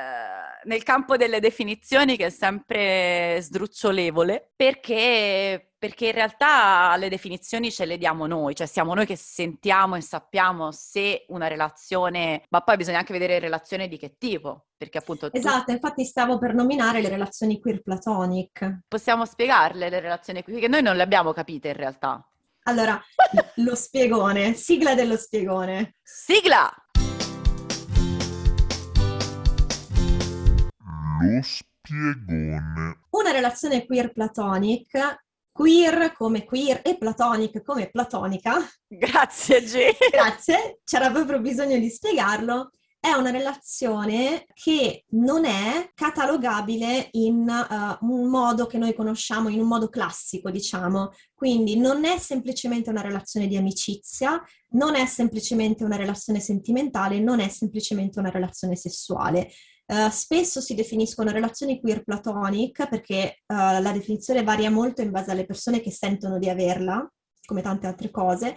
[0.65, 7.85] nel campo delle definizioni che è sempre sdrucciolevole perché, perché in realtà le definizioni ce
[7.85, 12.79] le diamo noi, cioè siamo noi che sentiamo e sappiamo se una relazione, ma poi
[12.79, 15.31] bisogna anche vedere relazione di che tipo, perché appunto...
[15.31, 15.73] Esatto, tu...
[15.73, 18.85] infatti stavo per nominare le relazioni queer platonic.
[18.89, 22.27] Possiamo spiegarle le relazioni queer, che noi non le abbiamo capite in realtà.
[22.63, 22.99] Allora,
[23.57, 25.97] lo spiegone, sigla dello spiegone.
[26.03, 26.75] Sigla!
[31.21, 33.01] Lo spiegone.
[33.11, 35.23] Una relazione queer platonic
[35.55, 38.57] queer come queer e platonic come platonica.
[38.89, 40.11] Grazie G.
[40.11, 42.71] Grazie, c'era proprio bisogno di spiegarlo.
[42.99, 49.61] È una relazione che non è catalogabile in uh, un modo che noi conosciamo, in
[49.61, 51.13] un modo classico, diciamo.
[51.35, 57.41] Quindi non è semplicemente una relazione di amicizia, non è semplicemente una relazione sentimentale, non
[57.41, 59.51] è semplicemente una relazione sessuale
[59.87, 65.31] Uh, spesso si definiscono relazioni queer platonic perché uh, la definizione varia molto in base
[65.31, 67.07] alle persone che sentono di averla,
[67.45, 68.55] come tante altre cose,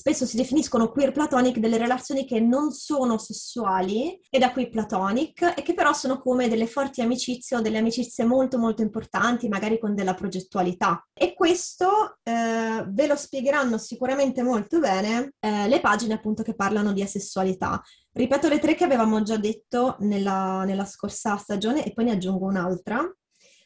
[0.00, 5.52] Spesso si definiscono queer platonic delle relazioni che non sono sessuali, e da qui platonic,
[5.54, 9.78] e che però sono come delle forti amicizie o delle amicizie molto molto importanti, magari
[9.78, 11.06] con della progettualità.
[11.12, 16.94] E questo eh, ve lo spiegheranno sicuramente molto bene eh, le pagine appunto che parlano
[16.94, 17.82] di asessualità.
[18.12, 22.46] Ripeto le tre che avevamo già detto nella, nella scorsa stagione e poi ne aggiungo
[22.46, 23.00] un'altra.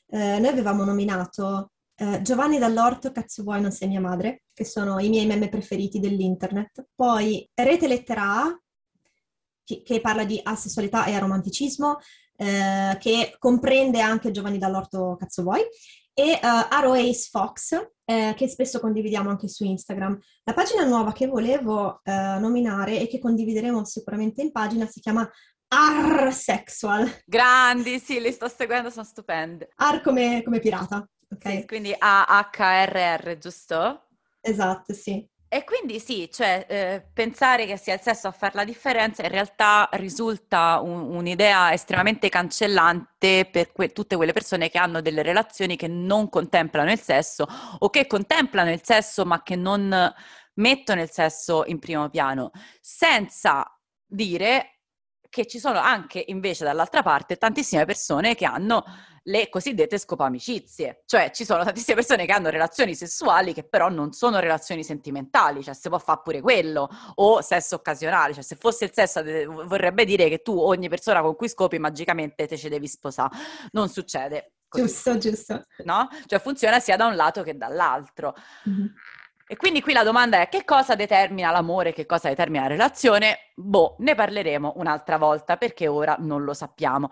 [0.06, 4.98] Eh, noi avevamo nominato eh, Giovanni Dall'Orto, Cazzo vuoi non sei mia madre, che sono
[4.98, 6.88] i miei meme preferiti dell'internet.
[6.94, 8.54] Poi Rete Lettera
[9.64, 11.98] che, che parla di asessualità e aromanticismo,
[12.36, 15.62] eh, che comprende anche Giovanni Dall'Orto, Cazzo vuoi,
[16.14, 17.72] e uh, Arrow Ace Fox,
[18.04, 20.18] eh, che spesso condividiamo anche su Instagram.
[20.44, 25.28] La pagina nuova che volevo eh, nominare e che condivideremo sicuramente in pagina si chiama
[25.68, 27.22] R Sexual.
[27.26, 29.70] Grandi, sì, li sto seguendo, sono stupende.
[29.76, 31.06] R come, come pirata.
[31.28, 31.60] Okay.
[31.60, 34.06] Sì, quindi AHRR, giusto?
[34.40, 35.28] Esatto, sì.
[35.54, 39.28] E quindi sì, cioè eh, pensare che sia il sesso a fare la differenza in
[39.28, 45.76] realtà risulta un, un'idea estremamente cancellante per que- tutte quelle persone che hanno delle relazioni
[45.76, 47.46] che non contemplano il sesso
[47.78, 50.12] o che contemplano il sesso ma che non
[50.54, 53.64] mettono il sesso in primo piano, senza
[54.04, 54.80] dire
[55.28, 58.82] che ci sono anche invece dall'altra parte tantissime persone che hanno
[59.24, 64.12] le cosiddette scopamicizie, cioè ci sono tantissime persone che hanno relazioni sessuali che però non
[64.12, 68.84] sono relazioni sentimentali, cioè si può fare pure quello, o sesso occasionale, cioè se fosse
[68.84, 69.22] il sesso
[69.66, 73.36] vorrebbe dire che tu ogni persona con cui scopi magicamente te ci devi sposare,
[73.72, 74.52] non succede.
[74.68, 74.84] Così.
[74.84, 75.64] Giusto, giusto.
[75.84, 76.08] No?
[76.26, 78.34] Cioè funziona sia da un lato che dall'altro.
[78.68, 78.86] Mm-hmm.
[79.46, 83.52] E quindi qui la domanda è che cosa determina l'amore, che cosa determina la relazione?
[83.56, 87.08] Boh, ne parleremo un'altra volta perché ora non lo sappiamo.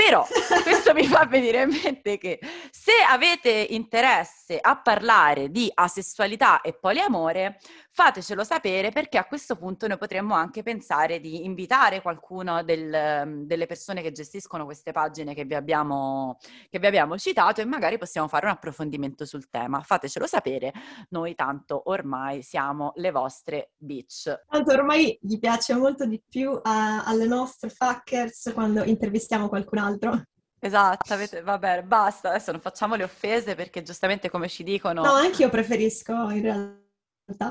[0.00, 0.24] Però
[0.62, 2.38] questo mi fa venire in mente che
[2.70, 7.58] se avete interesse a parlare di asessualità e poliamore,
[7.90, 13.66] fatecelo sapere perché a questo punto noi potremmo anche pensare di invitare qualcuno del, delle
[13.66, 16.38] persone che gestiscono queste pagine che vi, abbiamo,
[16.70, 19.80] che vi abbiamo citato e magari possiamo fare un approfondimento sul tema.
[19.80, 20.72] Fatecelo sapere,
[21.08, 24.44] noi tanto ormai siamo le vostre bitch.
[24.48, 30.22] Tanto ormai gli piace molto di più a, alle nostre fuckers quando intervistiamo qualcun altro.
[30.60, 35.02] Esatto, avete, vabbè, basta, adesso non facciamo le offese perché giustamente come ci dicono...
[35.02, 36.86] No, anche io preferisco in realtà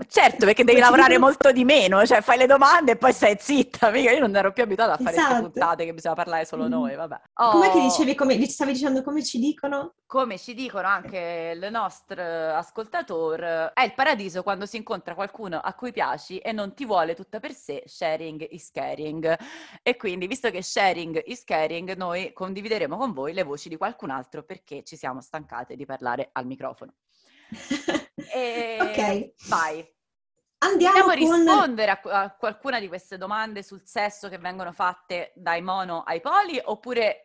[0.08, 3.92] Certo, perché devi lavorare molto di meno, cioè fai le domande e poi stai zitta,
[3.92, 5.42] mica io non ero più abituata a fare queste Esatto.
[5.52, 6.70] puntate che bisogna parlare solo Mm.
[6.70, 7.22] noi, vabbè.
[7.34, 9.94] Com'è che Oh, dicevi, come, stavi dicendo come ci dicono?
[10.08, 12.24] Come ci dicono anche il nostro
[12.56, 17.14] ascoltatore, è il paradiso quando si incontra qualcuno a cui piaci e non ti vuole
[17.14, 19.38] tutta per sé, sharing is caring.
[19.84, 24.10] E quindi, visto che sharing is caring, noi condivideremo con voi le voci di qualcun
[24.10, 26.94] altro perché ci siamo stancate di parlare al microfono.
[28.34, 29.34] E Ok.
[29.48, 29.88] vai.
[30.60, 31.40] Andiamo Possiamo con...
[31.46, 36.20] rispondere a, a qualcuna di queste domande sul sesso che vengono fatte dai mono ai
[36.20, 37.24] poli oppure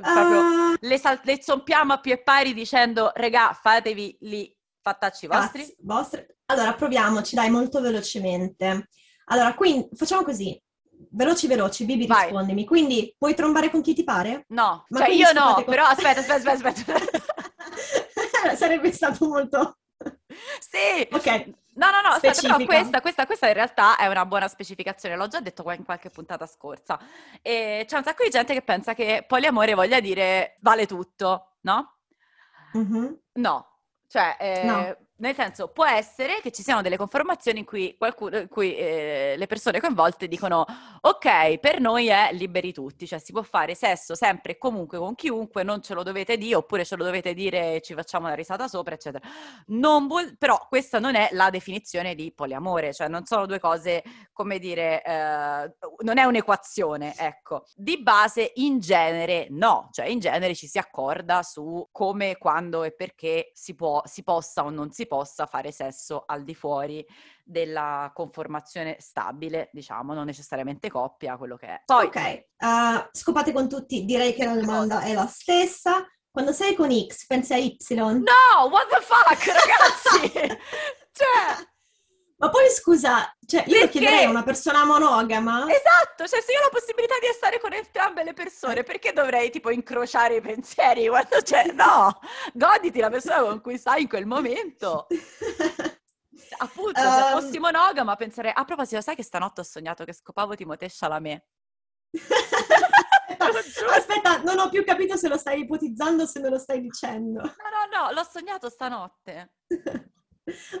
[0.00, 5.60] Ah, le, sal- le zompiamo a più pari dicendo regà fatevi lì fattacci vostri?
[5.60, 8.88] cazzi, vostre- Allora, proviamoci, dai, molto velocemente.
[9.26, 10.58] Allora, quindi facciamo così.
[11.10, 12.22] Veloci, veloci, Bibi, Vai.
[12.22, 12.64] rispondimi.
[12.64, 14.46] Quindi, puoi trombare con chi ti pare?
[14.48, 17.18] No, Ma cioè io no, scusate, co- però aspetta, aspetta, aspetta, aspetta.
[18.56, 19.77] Sarebbe stato molto...
[20.60, 21.08] sì!
[21.10, 25.14] Ok, No, no, no, aspetta, però questa, questa, questa in realtà è una buona specificazione,
[25.14, 26.98] l'ho già detto in qualche puntata scorsa.
[27.40, 31.98] E c'è un sacco di gente che pensa che poliamore voglia dire vale tutto, no?
[32.72, 33.18] Mhm.
[33.34, 34.96] No, cioè, eh, No.
[35.18, 39.34] Nel senso, può essere che ci siano delle conformazioni in cui, qualcuno, in cui eh,
[39.36, 40.64] le persone coinvolte dicono
[41.00, 45.14] ok, per noi è liberi tutti, cioè si può fare sesso sempre e comunque con
[45.16, 48.34] chiunque, non ce lo dovete dire, oppure ce lo dovete dire e ci facciamo la
[48.34, 49.26] risata sopra, eccetera.
[49.66, 54.02] Vuol- però questa non è la definizione di poliamore, cioè non sono due cose,
[54.32, 57.64] come dire, eh, non è un'equazione, ecco.
[57.74, 62.92] Di base, in genere, no, cioè in genere ci si accorda su come, quando e
[62.92, 67.04] perché si può, si possa o non si possa fare sesso al di fuori
[67.42, 71.82] della conformazione stabile, diciamo, non necessariamente coppia, quello che è.
[71.84, 72.46] Poi, Ok, eh,
[73.10, 76.06] scopate con tutti, direi che la domanda è la stessa.
[76.30, 77.76] Quando sei con X, pensi a Y?
[77.88, 80.30] no, what the fuck, ragazzi!
[81.10, 81.66] cioè,
[82.40, 83.98] Ma poi scusa, cioè io lo Perché?
[83.98, 85.66] chiederei a una persona monogama.
[85.68, 89.50] Esatto, cioè se io ho la possibilità di stare con entrambe le persone, perché dovrei
[89.50, 91.66] tipo incrociare i pensieri quando c'è?
[91.74, 92.16] No,
[92.54, 95.06] goditi la persona con cui stai in quel momento.
[96.58, 97.30] Appunto, se Ehm.
[97.40, 101.44] fossi monogama penserei, a proposito, sai che stanotte ho sognato che scopavo Timothée Chalamet?
[103.90, 107.42] aspetta, non ho più capito se lo stai ipotizzando o se me lo stai dicendo.
[107.42, 109.54] No, no, no, l'ho sognato stanotte.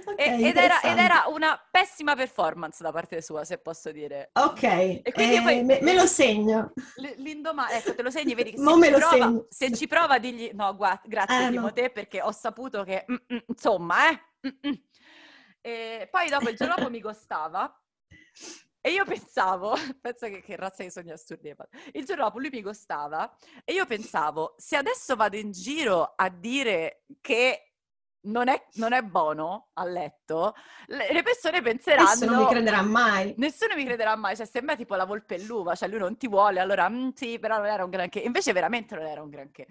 [0.06, 4.30] Ok, E- ed, era, ed era una pessima performance da parte sua, se posso dire.
[4.32, 6.72] Ok, E quindi eh, poi- me, me lo segno.
[7.16, 10.74] L'indomani, ecco, te lo segni, vedi che se, ci prova, se ci prova, digli no,
[10.74, 11.50] gua- grazie Eh, no.
[11.50, 14.20] Timothée, perché ho saputo che, mm, mm, insomma, eh.
[14.46, 14.72] mm, mm.
[16.10, 17.72] Poi dopo il giorno dopo mi gostava
[18.80, 21.54] e io pensavo, pensa che, che razza di sogni assurdi,
[21.92, 26.28] il giorno dopo lui mi gostava e io pensavo, se adesso vado in giro a
[26.30, 27.67] dire che
[28.22, 30.54] non è, non è buono a letto,
[30.86, 32.08] le, persone penseranno...
[32.10, 33.34] Adesso non mi crederà mai.
[33.36, 36.28] Nessuno mi crederà mai, cioè sembra tipo la volpe e l'uva, cioè lui non ti
[36.28, 39.66] vuole, allora "Mm, sì, però non era un granché, invece veramente non era un granché.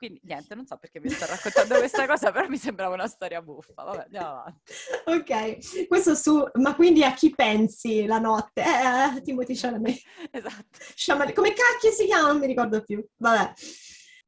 [0.00, 3.42] Quindi niente, non so perché vi sto raccontando questa cosa, però mi sembrava una storia
[3.42, 3.82] buffa.
[3.82, 4.72] Vabbè, andiamo avanti.
[5.04, 8.62] Ok, questo su, ma quindi a chi pensi la notte?
[8.62, 10.00] Eh, eh, Timothy Chalamet.
[10.32, 10.78] Esatto.
[10.94, 11.34] Chalamet.
[11.34, 12.28] Come cacchio si chiama?
[12.28, 13.04] Non mi ricordo più.
[13.18, 13.52] Vabbè.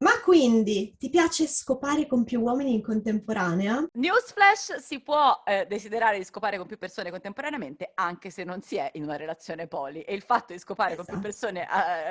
[0.03, 3.87] Ma quindi ti piace scopare con più uomini in contemporanea?
[3.93, 8.75] Newsflash, si può eh, desiderare di scopare con più persone contemporaneamente anche se non si
[8.75, 11.29] è in una relazione poli e il fatto di scopare con più Esatto.
[11.29, 11.67] persone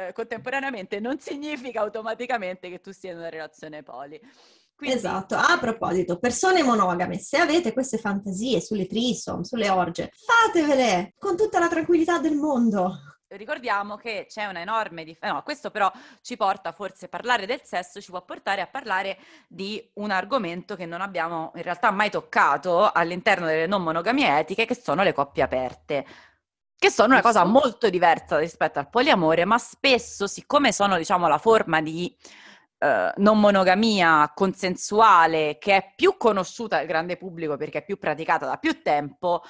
[0.09, 4.19] eh, contemporaneamente non significa automaticamente che tu sia in una relazione poli.
[4.75, 11.13] Quindi, Esatto, a proposito, persone monogame, se avete queste fantasie sulle trisom, sulle orge, fatevele
[11.19, 12.97] con tutta la tranquillità del mondo.
[13.37, 15.90] Ricordiamo che c'è una enorme differenza, no, questo però
[16.21, 19.18] ci porta forse a parlare del sesso, ci può portare a parlare
[19.49, 24.64] di un argomento che non abbiamo in realtà mai toccato all'interno delle non monogamie etiche,
[24.66, 26.07] che sono le coppie aperte.
[26.83, 31.38] Che sono una cosa molto diversa rispetto al poliamore, ma spesso, siccome sono, diciamo, la
[31.38, 32.12] forma di
[32.83, 38.45] eh, non monogamia consensuale che è più conosciuta al grande pubblico perché è più praticata
[38.47, 39.45] da più tempo,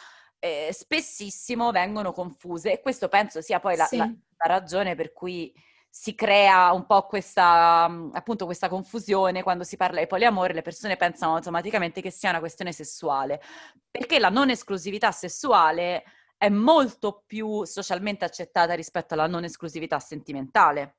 [0.45, 3.97] eh, spessissimo vengono confuse e questo penso sia poi la, Sì.
[3.99, 5.55] la- la ragione per cui
[5.89, 10.63] si crea un po' questa, mh, appunto, questa confusione quando si parla di poliamore, le
[10.63, 13.41] persone pensano automaticamente che sia una questione sessuale,
[13.89, 16.03] perché la non esclusività sessuale
[16.37, 20.97] è molto più socialmente accettata rispetto alla non esclusività sentimentale.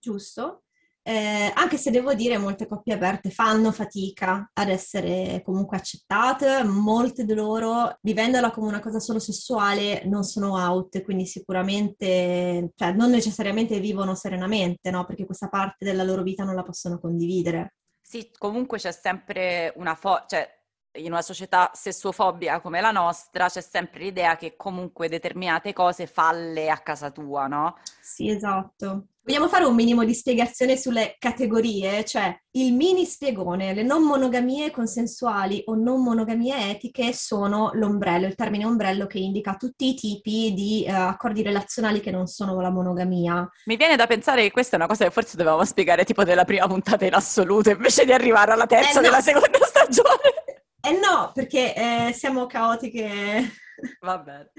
[0.00, 0.64] giusto?
[1.02, 7.24] Eh, anche se devo dire molte coppie aperte fanno fatica ad essere comunque accettate, molte
[7.24, 13.10] di loro, vivendola come una cosa solo sessuale, non sono out, quindi sicuramente, cioè non
[13.10, 15.06] necessariamente vivono serenamente, no?
[15.06, 17.74] Perché questa parte della loro vita non la possono condividere.
[18.00, 20.59] Sì, comunque c'è sempre una forza, cioè
[20.94, 26.68] in una società sessuofobica come la nostra c'è sempre l'idea che comunque determinate cose falle
[26.68, 27.76] a casa tua, no?
[28.00, 29.04] Sì, esatto.
[29.22, 34.72] Vogliamo fare un minimo di spiegazione sulle categorie, cioè il mini spiegone, le non monogamie
[34.72, 40.52] consensuali o non monogamie etiche sono l'ombrello, il termine ombrello che indica tutti i tipi
[40.54, 43.48] di uh, accordi relazionali che non sono la monogamia.
[43.66, 46.44] Mi viene da pensare che questa è una cosa che forse dovevamo spiegare tipo nella
[46.44, 49.00] prima puntata in assoluto invece di arrivare alla terza eh no.
[49.02, 50.50] della seconda stagione.
[50.82, 53.52] Eh no, perché eh, siamo caotiche.
[54.00, 54.50] Va bene.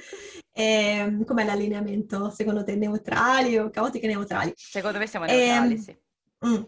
[0.51, 2.29] Eh, com'è l'allineamento?
[2.29, 4.53] Secondo te neutrali o caotiche neutrali?
[4.55, 5.97] Secondo me siamo neutrali, eh, sì.
[6.45, 6.63] Mm,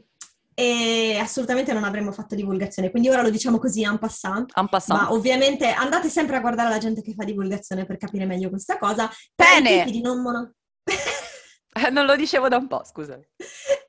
[0.56, 4.52] e assolutamente non avremmo fatto divulgazione, quindi ora lo diciamo così en passant.
[4.56, 5.02] En passant.
[5.02, 8.78] Ma ovviamente andate sempre a guardare la gente che fa divulgazione per capire meglio questa
[8.78, 9.10] cosa.
[9.36, 9.86] Bene!
[10.02, 10.54] Non, mono...
[11.76, 13.20] Eh, non lo dicevo da un po', scusa.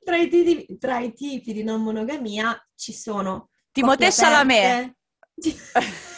[0.03, 4.94] Tra i, tipi, tra i tipi di non monogamia ci sono Timothée Chalamet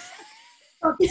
[0.80, 1.10] Coppie...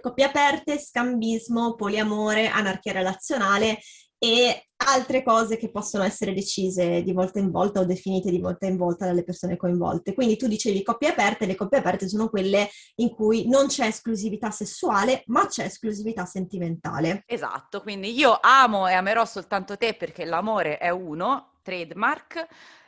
[0.00, 3.78] Coppie aperte, scambismo, poliamore, anarchia relazionale
[4.18, 8.66] e altre cose che possono essere decise di volta in volta o definite di volta
[8.66, 10.14] in volta dalle persone coinvolte.
[10.14, 14.52] Quindi tu dicevi coppie aperte, le coppie aperte sono quelle in cui non c'è esclusività
[14.52, 17.24] sessuale, ma c'è esclusività sentimentale.
[17.26, 22.46] Esatto, quindi io amo e amerò soltanto te perché l'amore è uno, trademark,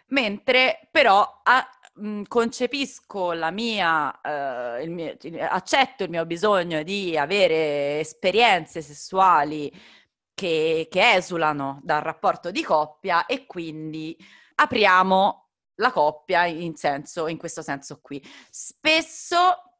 [0.09, 5.17] mentre però a, mh, concepisco la mia, eh, il mio,
[5.49, 9.73] accetto il mio bisogno di avere esperienze sessuali
[10.35, 14.17] che, che esulano dal rapporto di coppia e quindi
[14.57, 18.23] apriamo la coppia in, senso, in questo senso qui.
[18.51, 19.74] Spesso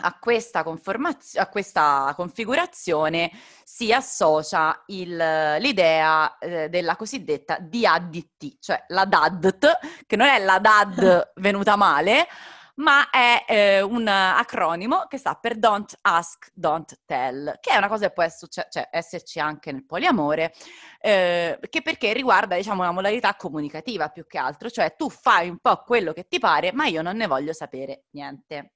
[0.00, 3.30] a questa, a questa configurazione
[3.64, 5.16] si associa il,
[5.58, 12.26] l'idea eh, della cosiddetta DADT, cioè la DADT, che non è la DAD venuta male,
[12.78, 17.88] ma è eh, un acronimo che sta per Don't Ask, Don't Tell, che è una
[17.88, 20.52] cosa che può essere, cioè, esserci anche nel poliamore,
[21.00, 25.58] eh, che perché riguarda, diciamo, una modalità comunicativa più che altro, cioè tu fai un
[25.58, 28.72] po' quello che ti pare, ma io non ne voglio sapere niente.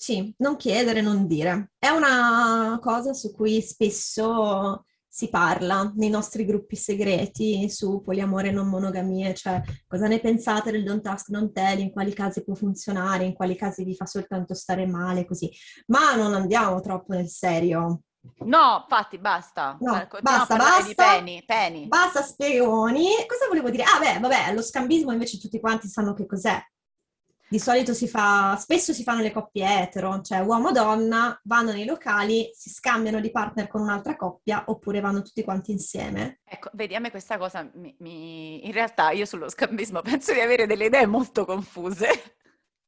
[0.00, 1.72] Sì, non chiedere, non dire.
[1.78, 8.50] È una cosa su cui spesso si parla nei nostri gruppi segreti su poliamore e
[8.50, 12.54] non monogamie, cioè cosa ne pensate del don't ask, don't tell, in quali casi può
[12.54, 15.52] funzionare, in quali casi vi fa soltanto stare male, così.
[15.88, 18.00] Ma non andiamo troppo nel serio.
[18.46, 19.76] No, infatti, basta.
[19.80, 20.94] No, eh, basta, basta.
[20.94, 21.86] Penny, penny.
[21.88, 23.04] Basta spiegoni.
[23.28, 23.82] Cosa volevo dire?
[23.82, 26.58] Ah, beh, vabbè, lo scambismo invece tutti quanti sanno che cos'è.
[27.50, 32.48] Di solito si fa, spesso si fanno le coppie etero, cioè uomo-donna, vanno nei locali,
[32.52, 36.38] si scambiano di partner con un'altra coppia oppure vanno tutti quanti insieme.
[36.44, 38.64] Ecco, vedi, a me questa cosa mi, mi...
[38.64, 42.36] in realtà io sullo scambismo penso di avere delle idee molto confuse.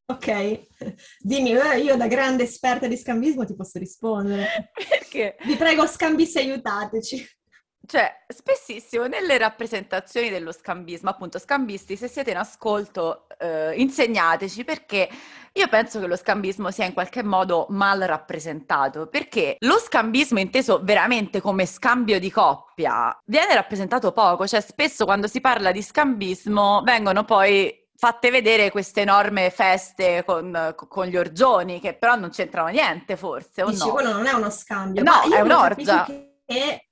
[0.06, 0.68] Ok,
[1.18, 4.70] dimmi, eh, io da grande esperta di scambismo ti posso rispondere.
[4.88, 5.38] Perché?
[5.44, 7.40] Vi prego, scambisti, aiutateci.
[7.84, 15.08] Cioè, spessissimo nelle rappresentazioni dello scambismo, appunto, scambisti, se siete in ascolto, eh, insegnateci perché
[15.54, 20.80] io penso che lo scambismo sia in qualche modo mal rappresentato, perché lo scambismo inteso
[20.82, 26.82] veramente come scambio di coppia viene rappresentato poco, cioè spesso quando si parla di scambismo
[26.84, 32.68] vengono poi fatte vedere queste enormi feste con, con, gli orgioni, che però non c'entrano
[32.68, 33.92] niente forse, o Dici, no?
[33.92, 35.02] quello non è uno scambio.
[35.02, 36.06] No, è un'orgia.
[36.44, 36.91] Che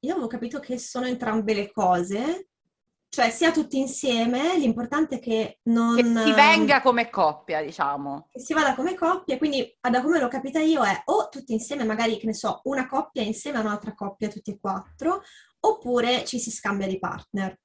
[0.00, 2.48] io avevo capito che sono entrambe le cose,
[3.08, 5.96] cioè sia tutti insieme, l'importante è che non...
[5.96, 8.28] Che si venga come coppia, diciamo.
[8.30, 11.84] Che si vada come coppia, quindi da come l'ho capita io è o tutti insieme,
[11.84, 15.22] magari, che ne so, una coppia insieme a un'altra coppia, tutti e quattro,
[15.60, 17.58] oppure ci si scambia di partner.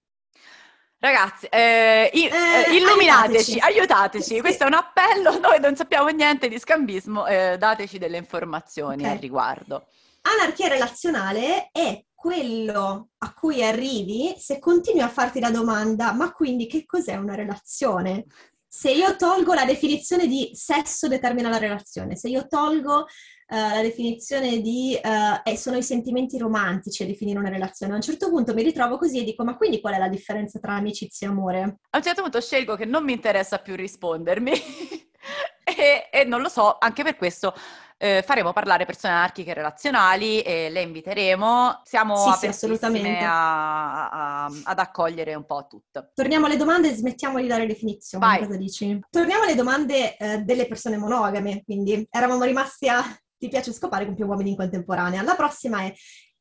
[0.97, 4.33] Ragazzi, eh, i, eh, illuminateci, aiutateci, aiutateci.
[4.35, 4.39] Sì.
[4.39, 9.13] questo è un appello, noi non sappiamo niente di scambismo, eh, dateci delle informazioni okay.
[9.13, 9.87] al riguardo.
[10.27, 16.65] Anarchia relazionale è quello a cui arrivi se continui a farti la domanda, ma quindi
[16.65, 18.25] che cos'è una relazione?
[18.67, 23.05] Se io tolgo la definizione di sesso determina la relazione, se io tolgo uh,
[23.47, 28.01] la definizione di uh, eh, sono i sentimenti romantici a definire una relazione, a un
[28.01, 31.27] certo punto mi ritrovo così e dico ma quindi qual è la differenza tra amicizia
[31.27, 31.61] e amore?
[31.91, 34.51] A un certo punto scelgo che non mi interessa più rispondermi
[35.63, 37.53] e, e non lo so, anche per questo
[37.97, 41.81] eh, faremo parlare persone anarchiche relazionali e le inviteremo.
[41.83, 42.79] Siamo sì, sì,
[43.21, 46.11] a, a, ad accogliere un po' tutto.
[46.13, 48.23] Torniamo alle domande e smettiamo di dare definizioni.
[48.23, 48.39] Vai.
[48.39, 48.99] Cosa dici?
[49.09, 53.03] Torniamo alle domande eh, delle persone monogame, quindi eravamo rimasti a
[53.37, 55.21] ti piace scopare con più uomini in contemporanea.
[55.21, 55.93] La prossima è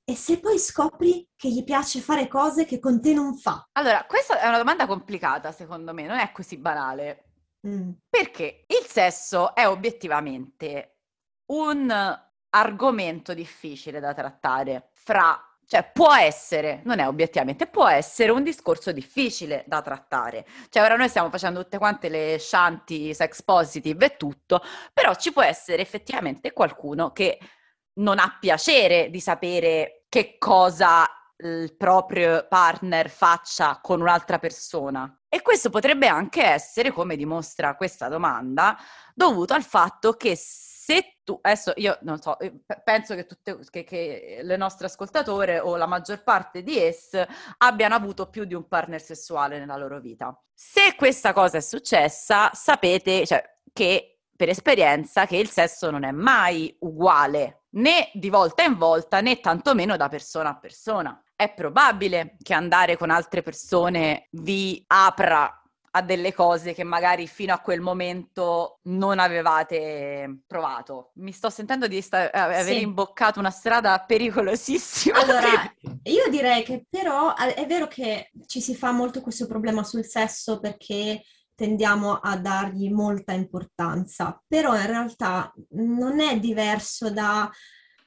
[0.07, 3.67] e se poi scopri che gli piace fare cose che con te non fa?
[3.73, 7.25] Allora, questa è una domanda complicata, secondo me, non è così banale.
[7.67, 7.93] Mm.
[8.11, 10.94] Perché il sesso è obiettivamente
[11.47, 12.21] un
[12.51, 18.93] argomento difficile da trattare fra cioè, può essere, non è obiettivamente, può essere un discorso
[18.93, 20.47] difficile da trattare.
[20.69, 25.33] Cioè, ora noi stiamo facendo tutte quante le shanti sex positive e tutto, però ci
[25.33, 27.39] può essere effettivamente qualcuno che
[27.95, 35.21] non ha piacere di sapere che cosa il proprio partner faccia con un'altra persona.
[35.29, 38.77] E questo potrebbe anche essere, come dimostra questa domanda,
[39.15, 40.37] dovuto al fatto che
[40.85, 42.53] se tu, adesso io non so, eh,
[42.85, 47.27] penso che, tutte, che, che le nostre ascoltatori o la maggior parte di esse
[47.57, 50.39] abbiano avuto più di un partner sessuale nella loro vita.
[50.53, 56.11] Se questa cosa è successa, sapete cioè, che per esperienza che il sesso non è
[56.11, 61.19] mai uguale né di volta in volta né tantomeno da persona a persona.
[61.35, 65.64] È probabile che andare con altre persone vi apra
[65.97, 71.13] a delle cose che magari fino a quel momento non avevate provato.
[71.15, 72.81] Mi sto sentendo di sta- aver sì.
[72.81, 75.21] imboccato una strada pericolosissima.
[75.21, 75.73] Allora,
[76.03, 80.59] io direi che però è vero che ci si fa molto questo problema sul sesso
[80.59, 81.23] perché
[81.55, 87.49] tendiamo a dargli molta importanza, però in realtà non è diverso da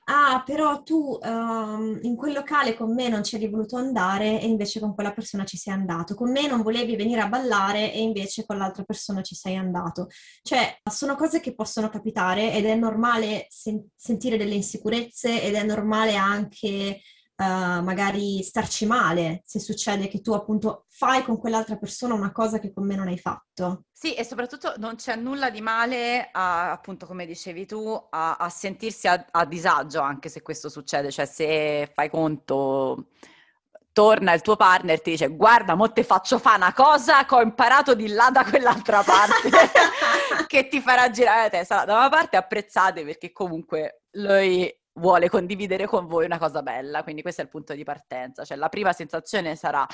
[0.09, 4.45] ah, però tu um, in quel locale con me non ci eri voluto andare e
[4.45, 8.01] invece con quella persona ci sei andato, con me non volevi venire a ballare e
[8.01, 10.07] invece con l'altra persona ci sei andato.
[10.41, 15.63] Cioè, sono cose che possono capitare ed è normale sen- sentire delle insicurezze ed è
[15.63, 17.01] normale anche
[17.37, 22.59] uh, magari starci male se succede che tu appunto fai con quell'altra persona una cosa
[22.59, 23.85] che con me non hai fatto.
[23.91, 28.49] Sì, e soprattutto non c'è nulla di male, a, appunto come dicevi tu, a, a
[28.49, 33.07] sentirsi a, a disagio anche se questo succede, cioè se fai conto
[33.97, 37.33] torna il tuo partner e ti dice guarda, mo te faccio fare una cosa che
[37.33, 39.49] ho imparato di là da quell'altra parte
[40.45, 41.83] che ti farà girare la testa.
[41.83, 47.21] Da una parte apprezzate perché comunque lui vuole condividere con voi una cosa bella, quindi
[47.21, 49.85] questo è il punto di partenza, cioè la prima sensazione sarà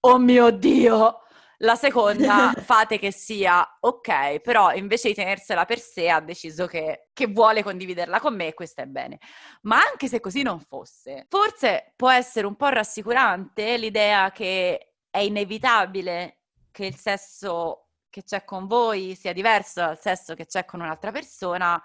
[0.00, 1.20] oh mio Dio,
[1.58, 7.08] la seconda fate che sia ok, però invece di tenersela per sé ha deciso che,
[7.12, 9.18] che, vuole condividerla con me e questo è bene.
[9.62, 15.18] Ma anche se così non fosse, forse può essere un po' rassicurante l'idea che è
[15.18, 16.36] inevitabile
[16.70, 21.10] che il sesso che c'è con voi sia diverso dal sesso che c'è con un'altra
[21.10, 21.80] persona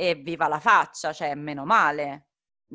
[0.00, 2.28] e viva la faccia, cioè meno male.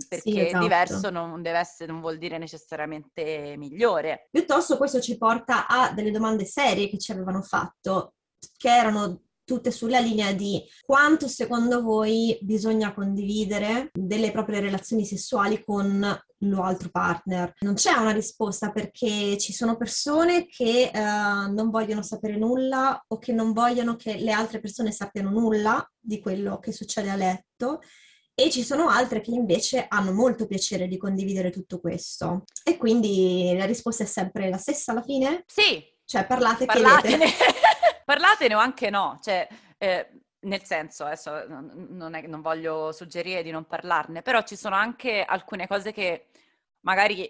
[0.08, 0.62] Perché sì, esatto.
[0.62, 4.28] diverso non deve essere, non vuol dire necessariamente migliore.
[4.30, 8.16] Piuttosto questo ci porta a delle domande serie che ci avevano fatto,
[8.58, 15.64] che erano tutte sulla linea di quanto secondo voi bisogna condividere delle proprie relazioni sessuali
[15.64, 17.54] con l'altro partner.
[17.60, 23.18] Non c'è una risposta perché ci sono persone che uh, non vogliono sapere nulla o
[23.18, 27.80] che non vogliono che le altre persone sappiano nulla di quello che succede a letto
[28.38, 32.43] e ci sono altre che invece hanno molto piacere di condividere tutto questo.
[32.64, 35.43] E quindi la risposta è sempre la stessa alla fine?
[35.48, 35.82] Sì.
[36.04, 37.26] Cioè parlate, Parlatene.
[38.06, 39.45] Parlatene o anche no, cioè...
[39.78, 40.10] Eh,
[40.45, 45.24] nel senso, adesso non, è, non, voglio suggerire di non parlarne, però ci sono anche
[45.24, 46.28] alcune cose che
[46.82, 47.28] magari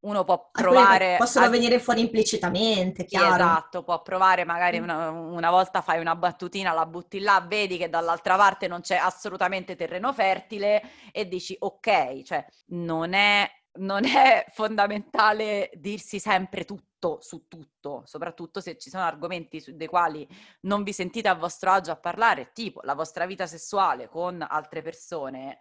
[0.00, 1.16] uno può provare...
[1.18, 1.48] Possono a...
[1.48, 3.34] venire fuori implicitamente, chiaro.
[3.34, 4.82] Esatto, può provare magari mm.
[4.82, 8.96] una, una, volta fai una battutina, la butti là, vedi che dall'altra parte non c'è
[8.96, 10.82] assolutamente terreno fertile
[11.12, 13.48] e dici ok, cioè non è,
[13.78, 16.88] non è fondamentale dirsi sempre tutto
[17.20, 20.28] su tutto, soprattutto se ci sono argomenti dei quali
[20.62, 24.82] non vi sentite a vostro agio a parlare, tipo la vostra vita sessuale con altre
[24.82, 25.58] persone,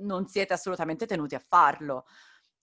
[0.00, 2.06] non siete assolutamente tenuti a farlo.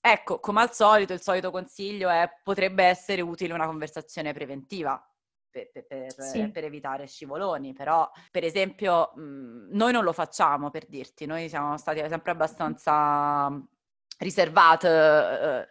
[0.01, 5.03] Ecco, come al solito, il solito consiglio è potrebbe essere utile una conversazione preventiva.
[5.51, 6.47] Per, per, sì.
[6.51, 11.75] per evitare scivoloni, però per esempio mh, noi non lo facciamo per dirti, noi siamo
[11.75, 13.49] stati sempre abbastanza
[14.19, 15.67] riservati eh,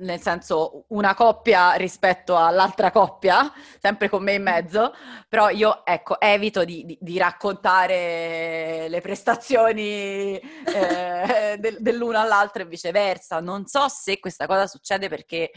[0.00, 4.94] nel senso una coppia rispetto all'altra coppia, sempre con me in mezzo,
[5.28, 12.66] però io ecco evito di, di, di raccontare le prestazioni eh, del, dell'uno all'altro e
[12.66, 13.40] viceversa.
[13.40, 15.50] Non so se questa cosa succede perché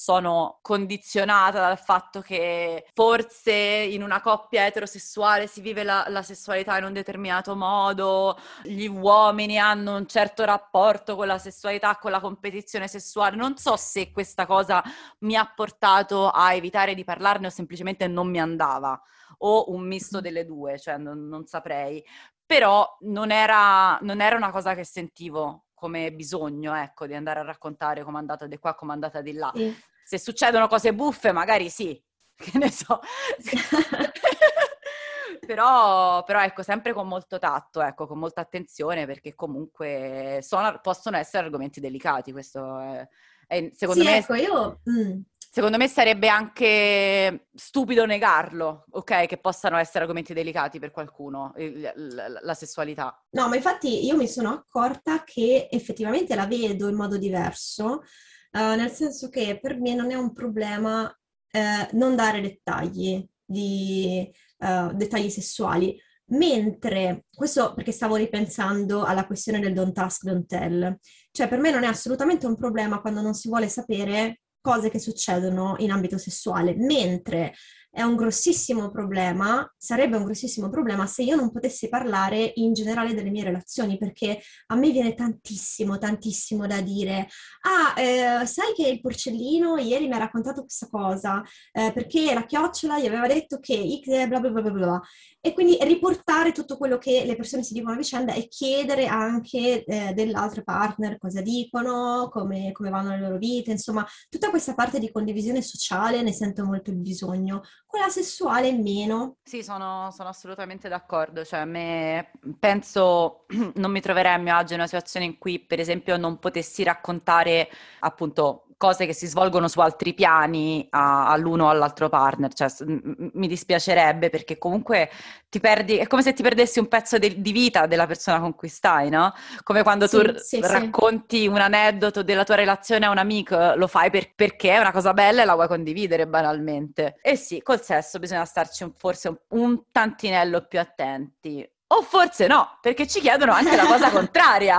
[0.00, 6.78] sono condizionata dal fatto che forse in una coppia eterosessuale si vive la, la, sessualità
[6.78, 12.20] in un determinato modo, gli uomini hanno un certo rapporto con la sessualità, con la
[12.20, 13.34] competizione sessuale.
[13.34, 14.82] Non so se questa cosa
[15.20, 19.00] mi ha portato a evitare di parlarne o semplicemente non mi andava
[19.38, 22.04] o un misto delle due, cioè non, non saprei.
[22.46, 27.44] Però non era, non era una cosa che sentivo come bisogno, ecco, di andare a
[27.44, 29.52] raccontare com'è andata di qua, com'è andata di là.
[29.54, 29.74] Sì.
[30.04, 32.00] Se succedono cose buffe, magari sì,
[32.36, 33.00] che ne so.
[35.46, 41.16] però, però, ecco, sempre con molto tatto, ecco, con molta attenzione, perché comunque sono, possono
[41.16, 43.08] essere argomenti delicati, questo è,
[43.46, 44.16] è secondo sì, me...
[44.18, 44.80] ecco, io...
[44.90, 45.20] Mm.
[45.58, 49.26] Secondo me sarebbe anche stupido negarlo, ok?
[49.26, 53.20] Che possano essere argomenti delicati per qualcuno, il, la, la sessualità.
[53.30, 58.04] No, ma infatti io mi sono accorta che effettivamente la vedo in modo diverso,
[58.52, 64.30] uh, nel senso che per me non è un problema uh, non dare dettagli di
[64.58, 66.00] uh, dettagli sessuali.
[66.26, 70.98] Mentre, questo perché stavo ripensando alla questione del don't ask, don't tell,
[71.32, 74.98] cioè per me non è assolutamente un problema quando non si vuole sapere cose che
[74.98, 77.54] succedono in ambito sessuale, mentre
[77.90, 83.14] è un grossissimo problema, sarebbe un grossissimo problema se io non potessi parlare in generale
[83.14, 87.28] delle mie relazioni, perché a me viene tantissimo, tantissimo da dire,
[87.62, 92.44] ah, eh, sai che il porcellino ieri mi ha raccontato questa cosa, eh, perché la
[92.44, 95.02] chiocciola gli aveva detto che bla bla bla bla bla.
[95.40, 99.84] E quindi riportare tutto quello che le persone si dicono a vicenda e chiedere anche
[99.84, 104.98] eh, dell'altro partner cosa dicono, come, come vanno le loro vite, insomma, tutta questa parte
[104.98, 109.38] di condivisione sociale ne sento molto il bisogno quella sessuale meno.
[109.42, 111.44] Sì, sono, sono assolutamente d'accordo.
[111.44, 115.80] Cioè, me penso non mi troverei a mio agio in una situazione in cui, per
[115.80, 117.68] esempio, non potessi raccontare
[118.00, 122.54] appunto cose che si svolgono su altri piani a, all'uno o all'altro partner.
[122.54, 125.10] Cioè, m- mi dispiacerebbe perché comunque
[125.50, 128.54] ti perdi, è come se ti perdessi un pezzo de- di vita della persona con
[128.54, 129.34] cui stai, no?
[129.64, 131.46] Come quando sì, tu sì, racconti sì.
[131.48, 135.12] un aneddoto della tua relazione a un amico, lo fai per- perché è una cosa
[135.12, 137.16] bella e la vuoi condividere banalmente.
[137.20, 141.68] E sì, col sesso bisogna starci un, forse un, un tantinello più attenti.
[141.90, 144.78] O forse no, perché ci chiedono anche la cosa contraria.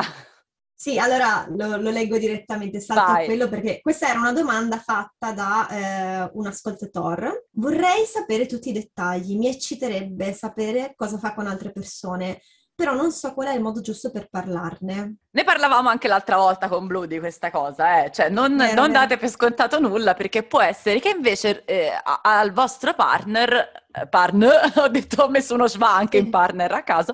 [0.81, 5.33] Sì, allora lo, lo leggo direttamente, salto a quello perché questa era una domanda fatta
[5.33, 7.47] da eh, un ascoltatore.
[7.55, 12.39] Vorrei sapere tutti i dettagli, mi ecciterebbe sapere cosa fa con altre persone,
[12.73, 15.15] però non so qual è il modo giusto per parlarne.
[15.29, 18.11] Ne parlavamo anche l'altra volta con Blue di questa cosa, eh?
[18.11, 22.53] cioè non, vero, non date per scontato nulla perché può essere che invece eh, al
[22.53, 27.13] vostro partner, eh, partner, ho detto ho messo uno schwa anche in partner a caso,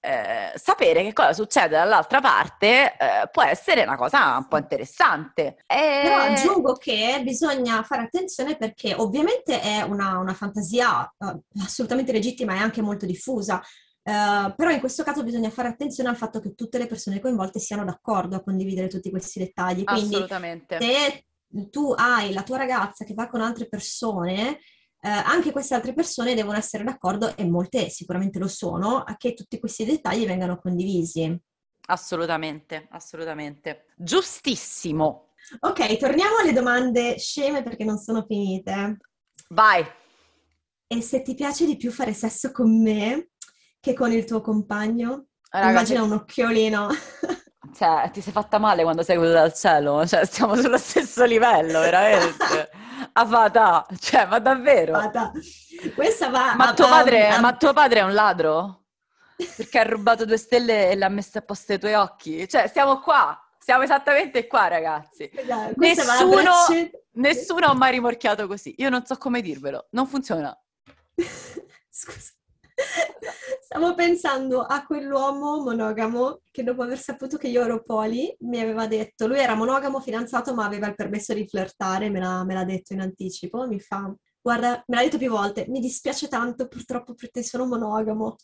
[0.00, 5.56] eh, sapere che cosa succede dall'altra parte eh, può essere una cosa un po' interessante.
[5.66, 6.00] E...
[6.02, 12.54] Però aggiungo che bisogna fare attenzione perché ovviamente è una, una fantasia uh, assolutamente legittima
[12.54, 13.62] e anche molto diffusa.
[14.02, 17.58] Uh, però in questo caso bisogna fare attenzione al fatto che tutte le persone coinvolte
[17.58, 19.84] siano d'accordo a condividere tutti questi dettagli.
[19.84, 20.78] Quindi Assolutamente.
[20.80, 21.24] se
[21.70, 24.60] tu hai la tua ragazza che va con altre persone,
[25.00, 29.34] eh, anche queste altre persone devono essere d'accordo, e molte sicuramente lo sono, a che
[29.34, 31.38] tutti questi dettagli vengano condivisi.
[31.86, 33.86] Assolutamente, assolutamente.
[33.96, 35.32] Giustissimo.
[35.60, 38.98] Ok, torniamo alle domande sceme perché non sono finite.
[39.48, 39.84] Vai.
[40.86, 43.30] E se ti piace di più fare sesso con me
[43.80, 45.26] che con il tuo compagno?
[45.50, 46.88] Ragazzi, Immagina un occhiolino.
[47.72, 50.04] Cioè, ti sei fatta male quando sei caduta dal cielo?
[50.04, 52.70] Cioè, stiamo sullo stesso livello, veramente.
[53.12, 54.96] Avata, cioè, ma davvero?
[54.96, 55.32] Avata.
[55.94, 56.54] Questa va...
[56.54, 57.40] Ma tuo, padre, a...
[57.40, 58.84] ma tuo padre è un ladro?
[59.56, 62.48] Perché ha rubato due stelle e le ha messe a posto ai tuoi occhi?
[62.48, 65.30] Cioè, stiamo qua, siamo esattamente qua, ragazzi.
[65.32, 65.74] Esatto.
[65.76, 66.52] Nessuno,
[67.12, 68.74] nessuno ha mai rimorchiato così.
[68.78, 70.56] Io non so come dirvelo, non funziona.
[71.88, 72.32] Scusa.
[73.62, 78.86] Stavo pensando a quell'uomo monogamo che dopo aver saputo che io ero poli mi aveva
[78.86, 82.64] detto, lui era monogamo fidanzato ma aveva il permesso di flirtare, me l'ha, me l'ha
[82.64, 87.14] detto in anticipo, mi fa, guarda, me l'ha detto più volte, mi dispiace tanto purtroppo
[87.14, 88.36] per te sono monogamo.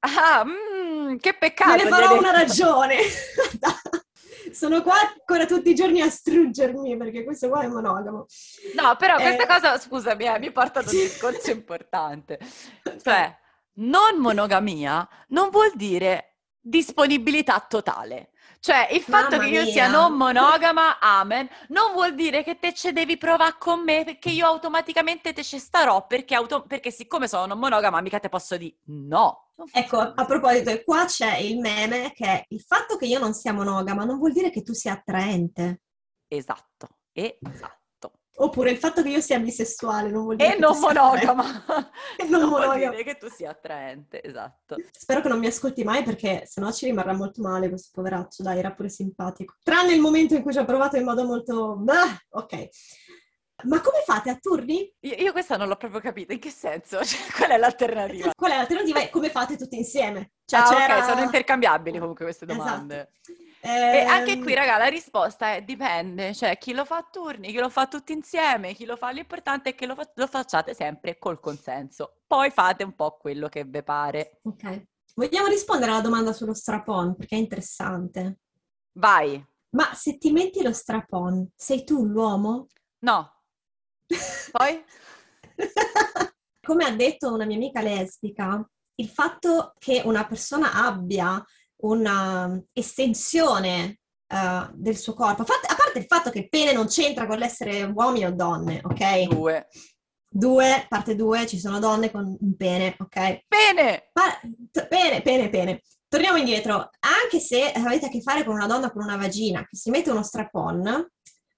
[0.00, 1.76] Ah, mm, che peccato!
[1.76, 2.96] Me ne farò una ragione!
[4.52, 8.26] sono qua ancora tutti i giorni a struggermi perché questo qua è monogamo.
[8.74, 9.46] No, però questa eh...
[9.46, 12.38] cosa, scusami, eh, mi porta ad un discorso importante.
[13.02, 13.38] Cioè,
[13.80, 18.30] non monogamia non vuol dire disponibilità totale.
[18.60, 19.72] Cioè, il fatto Mamma che io mia.
[19.72, 24.28] sia non monogama, amen, non vuol dire che te ce devi provare con me perché
[24.28, 28.58] io automaticamente te ce starò perché, auto- perché siccome sono non monogama mica te posso
[28.58, 29.52] dire no.
[29.72, 34.04] Ecco, a proposito, qua c'è il meme che il fatto che io non sia monogama
[34.04, 35.82] non vuol dire che tu sia attraente.
[36.28, 37.79] Esatto, esatto.
[38.42, 41.44] Oppure il fatto che io sia bisessuale non vuol dire e non monogama.
[42.16, 42.76] e non, non monogama.
[42.76, 44.76] vuol dire che tu sia attraente, esatto.
[44.90, 48.58] Spero che non mi ascolti mai perché sennò ci rimarrà molto male questo poveraccio, dai,
[48.58, 49.56] era pure simpatico.
[49.62, 51.84] Tranne il momento in cui ci ha provato in modo molto...
[51.86, 52.68] Ah, ok.
[53.64, 54.90] Ma come fate a turni?
[55.00, 57.04] Io, io, questa non l'ho proprio capita, in che senso?
[57.04, 58.30] Cioè, qual è l'alternativa?
[58.34, 59.00] Qual è l'alternativa?
[59.00, 60.32] E come fate tutti insieme?
[60.46, 60.98] Cioè, ah, c'era...
[60.98, 63.10] ok, sono intercambiabili comunque queste domande.
[63.20, 63.48] Esatto.
[63.62, 67.48] E anche Ehm, qui, raga, la risposta è dipende, cioè chi lo fa a turni,
[67.48, 70.72] chi lo fa tutti insieme, chi lo fa, l'importante è che lo, fa- lo facciate
[70.72, 72.20] sempre col consenso.
[72.26, 74.40] Poi fate un po' quello che vi pare.
[74.42, 74.84] Ok.
[75.14, 78.38] Vogliamo rispondere alla domanda sullo strap-on perché è interessante.
[78.92, 79.44] Vai.
[79.70, 82.68] Ma se ti metti lo strap-on, sei tu l'uomo?
[83.00, 83.30] No.
[84.52, 84.84] Poi?
[86.62, 91.44] Come ha detto una mia amica lesbica, il fatto che una persona abbia
[91.82, 96.72] una estensione eh, del suo corpo, a parte, a parte il fatto che il pene
[96.72, 99.22] non c'entra con l'essere uomini o donne, ok?
[99.24, 99.68] Due.
[100.32, 103.40] Due, parte due, ci sono donne con un pene, ok?
[103.48, 104.10] Bene!
[104.12, 104.38] Ma,
[104.70, 105.82] t- pene, pene, pene.
[106.06, 106.90] Torniamo indietro.
[107.00, 110.10] Anche se avete a che fare con una donna con una vagina che si mette
[110.10, 111.08] uno strap-on,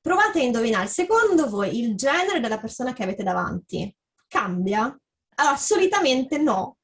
[0.01, 3.95] provate a indovinare, secondo voi, il genere della persona che avete davanti
[4.27, 4.95] cambia?
[5.35, 6.79] Allora, solitamente no.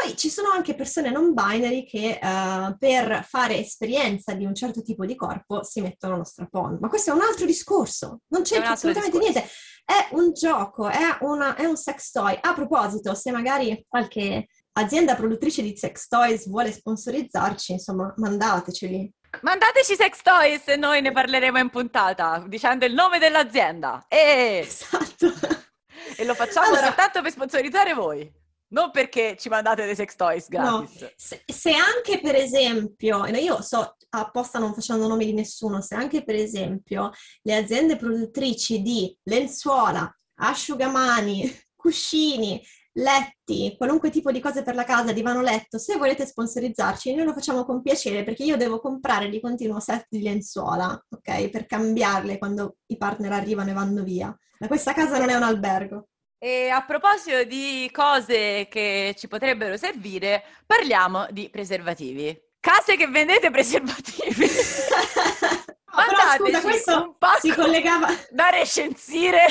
[0.00, 4.80] Poi ci sono anche persone non binary che eh, per fare esperienza di un certo
[4.82, 6.78] tipo di corpo si mettono lo strap-on.
[6.80, 9.38] Ma questo è un altro discorso, non c'entra assolutamente discorso.
[9.40, 9.54] niente.
[9.84, 12.38] È un gioco, è, una- è un sex toy.
[12.40, 19.10] A proposito, se magari qualche azienda produttrice di sex toys vuole sponsorizzarci, insomma, mandateceli.
[19.42, 24.04] Mandateci sex toys e noi ne parleremo in puntata dicendo il nome dell'azienda.
[24.06, 25.32] E, Esatto.
[26.16, 28.30] e lo facciamo Allora- soltanto per sponsorizzare voi,
[28.70, 31.12] non perché ci mandate dei sex toys No, gratis.
[31.16, 35.94] se, se anche per esempio, e io so apposta non facendo nomi di nessuno, se
[35.94, 37.10] anche per esempio
[37.42, 40.10] le aziende produttrici di lenzuola,
[40.40, 42.62] asciugamani, cuscini,
[42.92, 47.32] letti, qualunque tipo di cose per la casa, divano letto, se volete sponsorizzarci, noi lo
[47.32, 51.48] facciamo con piacere perché io devo comprare di continuo set di lenzuola, ok?
[51.48, 54.36] Per cambiarle quando i partner arrivano e vanno via.
[54.58, 56.08] Ma questa casa non è un albergo.
[56.40, 62.36] E a proposito di cose che ci potrebbero servire, parliamo di preservativi.
[62.60, 64.46] Case che vendete preservativi.
[65.98, 68.06] No, scusa, questo un pacco si collegava...
[68.30, 69.46] da recensire.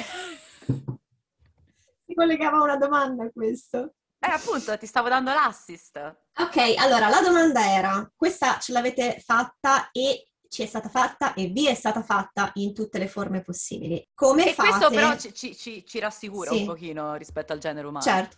[2.06, 3.96] Si collegava a una domanda questo.
[4.20, 5.98] Eh, appunto, ti stavo dando l'assist.
[6.40, 11.48] Ok, allora la domanda era, questa ce l'avete fatta e ci è stata fatta e
[11.48, 14.06] vi è stata fatta in tutte le forme possibili.
[14.14, 14.70] Come E fate?
[14.70, 16.60] questo però ci, ci- ci- rassicura Sì.
[16.62, 18.04] un pochino rispetto al genere umano.
[18.04, 18.38] Certo,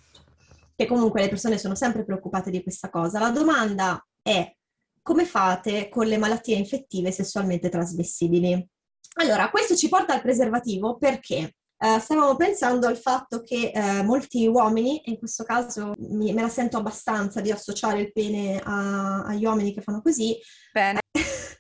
[0.76, 3.20] che comunque le persone sono sempre preoccupate di questa cosa.
[3.20, 4.54] La domanda è,
[5.02, 8.68] come fate con le malattie infettive sessualmente trasmissibili?
[9.16, 14.46] Allora, questo ci porta al preservativo perché eh, stavamo pensando al fatto che eh, molti
[14.48, 19.24] uomini, e in questo caso mi- me la sento abbastanza di associare il pene a-
[19.24, 20.38] agli uomini che fanno così,
[20.74, 21.00] Bene.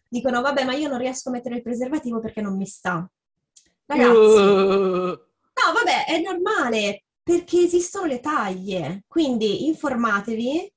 [0.09, 3.07] Dicono vabbè ma io non riesco a mettere il preservativo perché non mi sta.
[3.85, 5.05] Ragazzi, Uh.
[5.05, 10.71] no vabbè è normale perché esistono le taglie, quindi informatevi,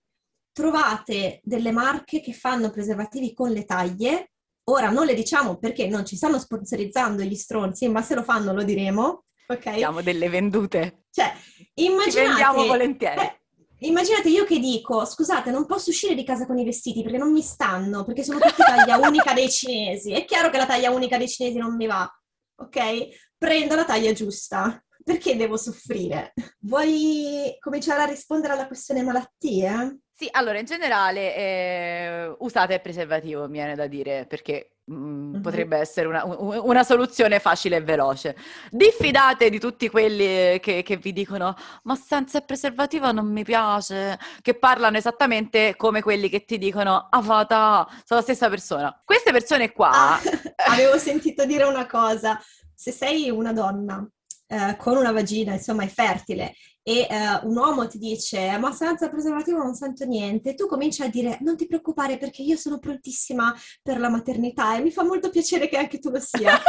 [0.52, 4.32] trovate delle marche che fanno preservativi con le taglie,
[4.64, 8.52] ora non le diciamo perché non ci stanno sponsorizzando gli stronzi, ma se lo fanno
[8.52, 9.76] lo diremo, ok?
[9.76, 11.04] Siamo delle vendute.
[11.10, 12.26] Cioè, Ci immaginate...
[12.28, 13.20] vendiamo volentieri.
[13.20, 13.40] eh,
[13.84, 17.32] Immaginate io che dico, scusate, non posso uscire di casa con i vestiti perché non
[17.32, 20.12] mi stanno, perché sono tutti taglia unica dei cinesi.
[20.12, 22.08] È chiaro che la taglia unica dei cinesi non mi va,
[22.56, 23.08] ok?
[23.36, 24.82] Prendo la taglia giusta.
[25.04, 26.32] Perché devo soffrire?
[26.60, 29.98] Vuoi cominciare a rispondere alla questione malattie?
[30.12, 35.40] Sì, allora in generale eh, usate il preservativo, mi viene da dire, perché mm, Mhm.
[35.42, 38.36] potrebbe essere una, un- una soluzione facile e veloce.
[38.70, 41.54] Diffidate di tutti quelli che, che vi dicono
[41.84, 47.08] ma senza il preservativo non mi piace, che parlano esattamente come quelli che ti dicono
[47.10, 49.00] Avata, sono la stessa persona.
[49.04, 49.90] Queste persone qua...
[49.92, 50.20] Ah,
[50.70, 52.40] avevo sentito dire una cosa.
[52.74, 54.04] Se sei una donna
[54.48, 59.08] eh, con una vagina, insomma, è fertile, e eh, un uomo ti dice ma senza
[59.08, 63.54] preservativo non sento niente, tu cominci a dire non ti preoccupare perché io sono prontissima
[63.82, 66.60] per la maternità e mi fa molto piacere che anche tu lo sia.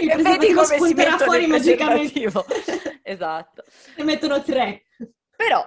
[0.00, 0.94] Il e vedi come si
[1.24, 2.24] fuori il magicamente.
[3.08, 3.62] Esatto.
[3.96, 4.82] Ne mettono tre.
[5.36, 5.64] Però,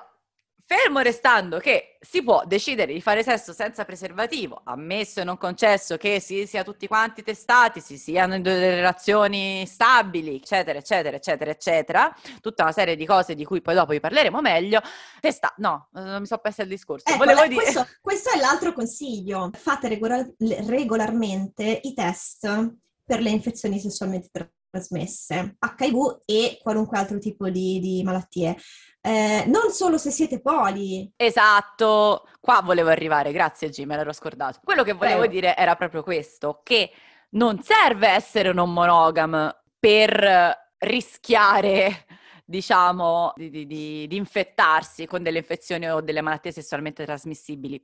[0.69, 5.97] fermo restando che si può decidere di fare sesso senza preservativo, ammesso e non concesso
[5.97, 11.49] che si sia tutti quanti testati, si siano in delle relazioni stabili, eccetera, eccetera, eccetera,
[11.49, 14.79] eccetera, tutta una serie di cose di cui poi dopo vi parleremo meglio.
[15.19, 17.05] Testa, no, non mi so perso il discorso.
[17.07, 17.55] Ecco, Volevo dire...
[17.55, 19.49] questo, questo è l'altro consiglio.
[19.51, 20.35] Fate regolar-
[20.67, 27.79] regolarmente i test per le infezioni sessualmente tra- trasmesse, HIV e qualunque altro tipo di,
[27.79, 28.55] di malattie.
[29.01, 34.59] Eh, non solo se siete poli, Esatto, qua volevo arrivare, grazie G, me l'ero scordato.
[34.63, 35.33] Quello che volevo Prego.
[35.33, 36.91] dire era proprio questo, che
[37.31, 42.05] non serve essere non monogam per rischiare,
[42.45, 47.83] diciamo, di, di- di- di infettarsi con delle infezioni o delle malattie sessualmente trasmissibili.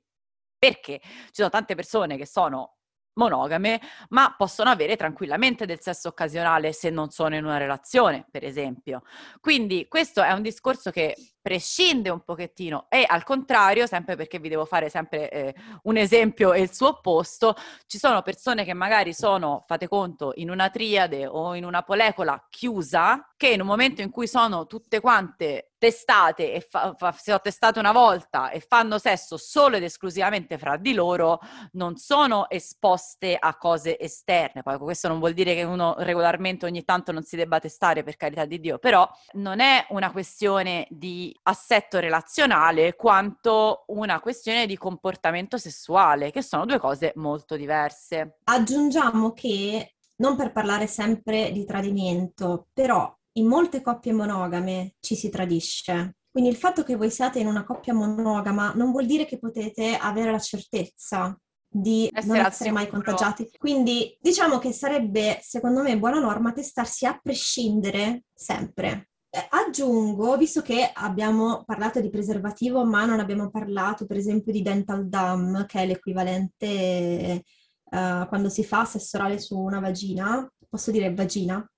[0.58, 2.78] Perché ci sono tante persone che sono
[3.16, 8.44] monogame, ma possono avere tranquillamente del sesso occasionale se non sono in una relazione, per
[8.44, 9.02] esempio.
[9.40, 11.16] Quindi questo è un discorso che
[11.46, 16.54] prescinde un pochettino e al contrario, sempre perché vi devo fare sempre eh, un esempio
[16.54, 21.28] e il suo opposto, ci sono persone che magari sono, fate conto, in una triade
[21.28, 26.54] o in una polecola chiusa, che in un momento in cui sono tutte quante testate
[26.54, 30.78] e fa, fa, si sono testate una volta e fanno sesso solo ed esclusivamente fra
[30.78, 31.40] di loro,
[31.74, 34.64] non sono esposte a cose esterne.
[34.64, 38.16] Poi questo non vuol dire che uno regolarmente ogni tanto non si debba testare, per
[38.16, 44.78] carità di Dio, però non è una questione di assetto relazionale quanto una questione di
[44.78, 48.38] comportamento sessuale, che sono due cose molto diverse.
[48.46, 55.30] Aggiungiamo che, non per parlare sempre di tradimento, però in molte coppie monogame ci si
[55.30, 56.18] tradisce.
[56.32, 59.96] Quindi il fatto che voi siate in una coppia monogama non vuol dire che potete
[59.96, 63.50] avere la certezza di essere non essere mai contagiati.
[63.58, 69.10] Quindi diciamo che sarebbe, secondo me, buona norma testarsi a prescindere sempre.
[69.36, 74.62] Eh, aggiungo, visto che abbiamo parlato di preservativo, ma non abbiamo parlato, per esempio, di
[74.62, 77.44] dental dam, che è l'equivalente
[77.84, 80.50] uh, quando si fa sesso orale su una vagina.
[80.70, 81.70] Posso dire vagina?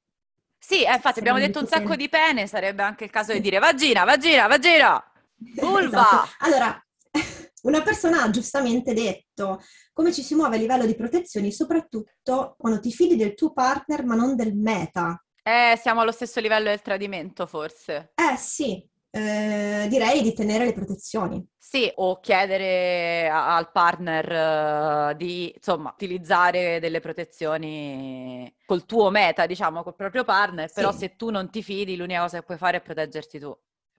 [0.60, 3.58] Sì, eh, infatti abbiamo detto un sacco di pene, sarebbe anche il caso di dire
[3.58, 5.04] vagina, vagina, vagina,
[5.60, 6.02] vulva.
[6.02, 6.30] Esatto.
[6.42, 6.88] Allora,
[7.64, 12.80] una persona ha giustamente detto come ci si muove a livello di protezioni, soprattutto quando
[12.80, 15.20] ti fidi del tuo partner ma non del meta.
[15.48, 18.12] Eh, siamo allo stesso livello del tradimento, forse.
[18.16, 21.42] Eh sì, eh, direi di tenere le protezioni.
[21.58, 29.46] Sì, o chiedere a- al partner uh, di insomma utilizzare delle protezioni col tuo meta,
[29.46, 32.78] diciamo, col proprio partner, però se tu non ti fidi, l'unica cosa che puoi fare
[32.78, 33.58] è proteggerti tu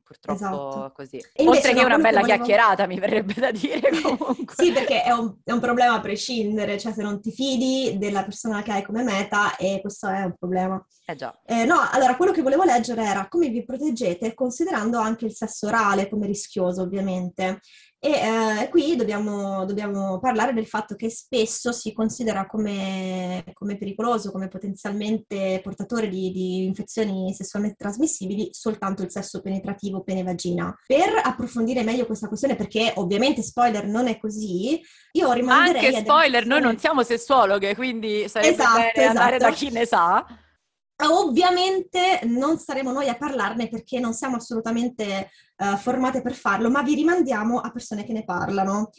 [0.08, 0.92] purtroppo esatto.
[0.94, 1.20] così.
[1.44, 2.42] Oltre che no, una bella volevo...
[2.44, 4.54] chiacchierata, mi verrebbe da dire comunque.
[4.56, 8.24] sì, perché è un, è un, problema a prescindere, cioè se non ti fidi della
[8.24, 10.82] persona che hai come meta, e questo è un problema.
[11.04, 11.38] Eh già.
[11.44, 15.66] Eh, no, allora quello che volevo leggere era come vi proteggete considerando anche il sesso
[15.66, 17.60] orale come rischioso, ovviamente.
[18.00, 24.30] E eh, qui dobbiamo, dobbiamo, parlare del fatto che spesso si considera come, come pericoloso,
[24.30, 30.72] come potenzialmente portatore di, di, infezioni sessualmente trasmissibili soltanto il sesso penetrativo pene-vagina.
[30.86, 34.80] Per approfondire meglio questa questione, perché ovviamente spoiler non è così,
[35.12, 35.86] io rimanderei...
[35.86, 39.08] Anche spoiler, noi non siamo sessuologhe, quindi sarebbe esatto, bene esatto.
[39.08, 40.24] andare da chi ne sa.
[41.00, 46.82] Ovviamente non saremo noi a parlarne perché non siamo assolutamente uh, formate per farlo, ma
[46.82, 48.90] vi rimandiamo a persone che ne parlano.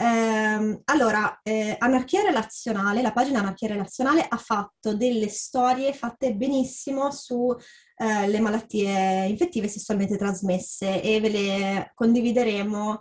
[0.00, 7.10] Eh, allora, eh, Anarchia Relazionale, la pagina Anarchia Relazionale ha fatto delle storie fatte benissimo
[7.10, 7.56] sulle
[7.96, 13.00] eh, malattie infettive sessualmente trasmesse e ve le condivideremo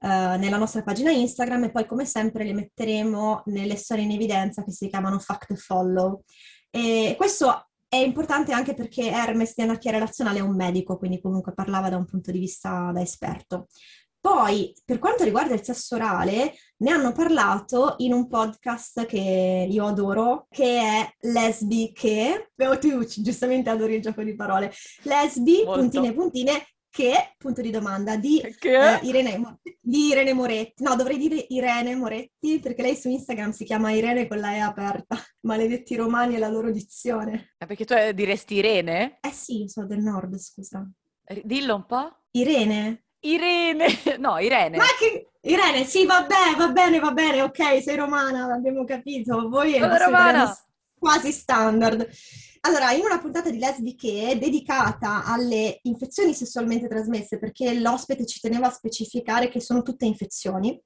[0.00, 4.62] Uh, nella nostra pagina Instagram e poi come sempre le metteremo nelle storie in evidenza
[4.62, 6.22] che si chiamano Fact Follow.
[6.70, 11.54] E questo è importante anche perché Hermes di anarchia relazionale è un medico, quindi comunque
[11.54, 13.68] parlava da un punto di vista da esperto.
[14.20, 19.86] Poi, per quanto riguarda il sesso orale, ne hanno parlato in un podcast che io
[19.86, 24.72] adoro, che è Lesbi che, tu giustamente adori il gioco di parole,
[25.04, 25.80] Lesbi, Molto.
[25.80, 26.66] puntine, puntine,
[26.98, 30.82] che, punto di domanda, di, eh, Irene, di, Irene, Moretti.
[30.82, 34.58] No, dovrei dire Irene Moretti perché lei su Instagram si chiama Irene con la E
[34.58, 35.16] aperta.
[35.46, 37.54] Maledetti romani e la loro dizione.
[37.56, 39.18] Eh, perché tu eh, diresti Irene?
[39.20, 40.84] Eh sì, sono del nord, scusa.
[41.44, 42.16] Dillo un po'.
[42.32, 43.04] Irene.
[43.20, 43.86] Irene,
[44.18, 44.76] no, Irene.
[44.76, 45.30] Ma che...
[45.42, 49.48] Irene, sì, vabbè, va bene, va bene, ok, sei romana, abbiamo capito.
[49.48, 50.52] Voi è romana.
[50.98, 52.08] quasi standard.
[52.60, 58.66] Allora, in una puntata di Lesbiche dedicata alle infezioni sessualmente trasmesse, perché l'ospite ci teneva
[58.66, 60.80] a specificare che sono tutte infezioni,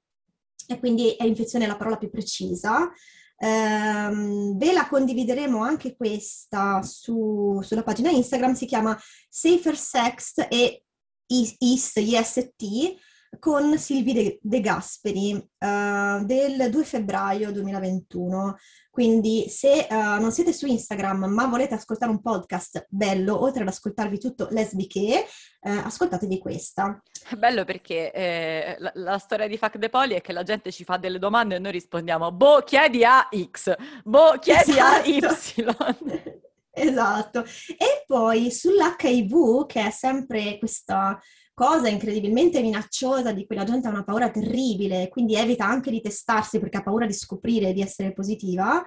[0.67, 2.91] e quindi è infezione la parola più precisa.
[3.35, 8.97] Um, ve la condivideremo anche questa su, sulla pagina Instagram, si chiama
[9.27, 10.83] Safer Sex e
[11.27, 12.95] IST, IST
[13.39, 18.57] con Silvi De, De Gasperi uh, del 2 febbraio 2021.
[18.89, 23.69] Quindi se uh, non siete su Instagram ma volete ascoltare un podcast bello, oltre ad
[23.69, 25.25] ascoltarvi tutto lesbiche,
[25.61, 27.01] uh, ascoltatevi questa.
[27.27, 30.71] È bello perché eh, la, la, storia di Fuck the Poli è che la gente
[30.71, 33.73] ci fa delle domande e noi rispondiamo boh, chiedi a X,
[34.03, 35.01] boh, chiedi esatto.
[35.01, 36.33] a Y.
[36.71, 37.43] esatto.
[37.77, 41.19] E poi sull'HIV, che è sempre questa
[41.53, 46.01] cosa incredibilmente minacciosa di cui la gente ha una paura terribile, quindi evita anche di
[46.01, 48.83] testarsi perché ha paura di scoprire di essere positiva.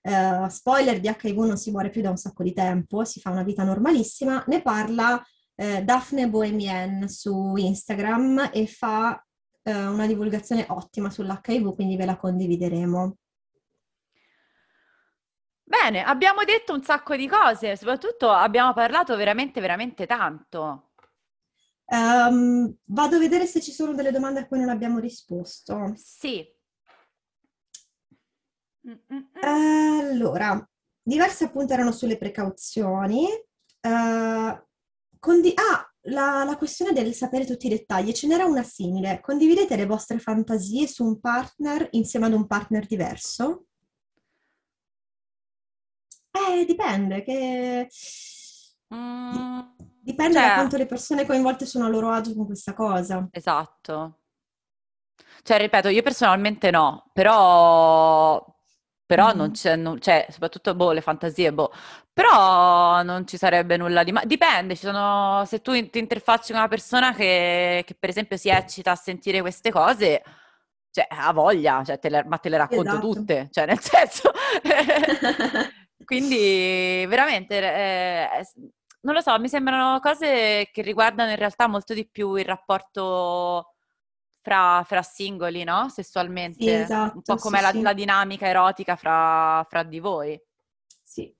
[0.00, 3.30] Uh, spoiler di HIV non si muore più da un sacco di tempo, si fa
[3.30, 9.22] una vita normalissima, ne parla uh, Daphne Bohemien su Instagram e fa
[9.62, 13.16] uh, una divulgazione ottima sull'HIV, quindi ve la condivideremo.
[15.62, 20.87] Bene, abbiamo detto un sacco di cose, soprattutto abbiamo parlato veramente, veramente tanto.
[21.90, 25.92] Ehm, vado a vedere se ci sono delle domande a cui non abbiamo risposto.
[25.96, 26.46] Sì.
[28.86, 29.18] Mm.
[29.40, 30.68] Allora,
[31.02, 33.26] diverse appunto erano sulle precauzioni.
[33.80, 34.66] Eh,
[35.18, 39.20] condi- ah, la, la questione del sapere tutti i dettagli, ce n'era una simile.
[39.20, 43.66] Condividete le vostre fantasie su un partner insieme ad un partner diverso?
[46.30, 47.88] Eh, dipende, che...
[48.94, 49.58] Mm,
[50.08, 53.30] Dipende da cioè, quanto le persone coinvolte sono a loro agio con questa cosa.
[53.32, 54.18] esatto.
[55.42, 58.44] Cioè, ripeto, io personalmente no, però,
[59.06, 59.52] però non Mhm.
[59.52, 61.72] c'è, non- cioè, soprattutto, boh, le fantasie, boh,
[62.12, 64.26] però non ci sarebbe nulla di male.
[64.26, 68.48] Dipende, ci sono, se tu ti interfacci con una persona che, che, per esempio si
[68.50, 70.22] eccita a sentire queste cose,
[70.90, 72.98] cioè, ha voglia, cioè, te le- ma te le racconto Esatto.
[72.98, 74.30] tutte, cioè, nel senso...
[76.04, 78.54] Quindi veramente, eh, s-
[79.08, 83.72] non lo so, mi sembrano cose che riguardano in realtà molto di più il rapporto
[84.42, 85.88] fra, fra singoli, no?
[85.88, 87.80] Sì, Sessualmente, un esatto, po' sì, come la, sì.
[87.80, 90.38] la dinamica erotica fra, fra di voi.
[91.02, 91.34] Sì.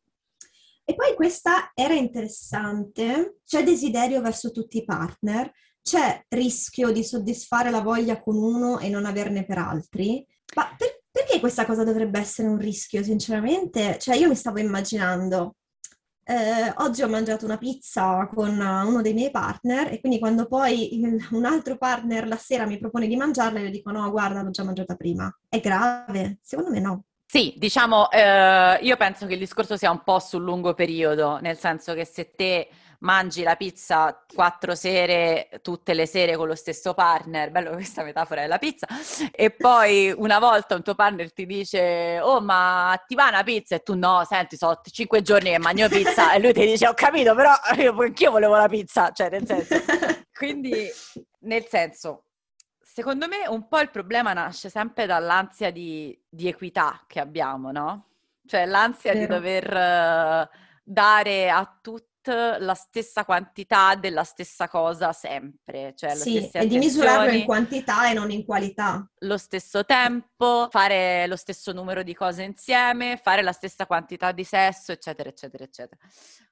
[0.83, 3.41] E poi questa era interessante.
[3.45, 5.53] C'è desiderio verso tutti i partner,
[5.83, 10.27] c'è rischio di soddisfare la voglia con uno e non averne per altri.
[10.55, 13.99] Ma per- perché questa cosa dovrebbe essere un rischio, sinceramente?
[13.99, 15.57] Cioè, io mi stavo immaginando,
[16.31, 21.01] eh, oggi ho mangiato una pizza con uno dei miei partner e quindi quando poi
[21.31, 24.63] un altro partner la sera mi propone di mangiarla, io dico no, guarda, l'ho già
[24.63, 25.35] mangiata prima.
[25.49, 26.39] È grave?
[26.43, 27.05] Secondo me no.
[27.25, 31.59] Sì, diciamo, eh, io penso che il discorso sia un po' sul lungo periodo, nel
[31.59, 32.69] senso che se te
[33.01, 38.41] mangi la pizza quattro sere, tutte le sere con lo stesso partner, bello questa metafora
[38.41, 38.87] della pizza,
[39.31, 43.77] e poi una volta un tuo partner ti dice, oh ma ti va una pizza?
[43.77, 46.95] E tu no, senti, sono cinque giorni che mangio pizza, e lui ti dice, ho
[46.95, 49.77] capito, però io, anch'io volevo la pizza, cioè nel senso,
[50.33, 50.89] quindi,
[51.41, 52.25] nel senso,
[52.81, 58.07] secondo me un po' il problema nasce sempre dall'ansia di, di equità che abbiamo, no?
[58.45, 59.35] Cioè l'ansia di Vero.
[59.35, 60.49] dover eh,
[60.83, 67.31] dare a tutti la stessa quantità della stessa cosa sempre, cioè Sì, e di misurarlo
[67.31, 69.09] in quantità e non in qualità.
[69.21, 74.45] lo stesso tempo, fare lo stesso numero di cose insieme, fare la stessa quantità di
[74.45, 76.01] sesso, eccetera, eccetera, eccetera.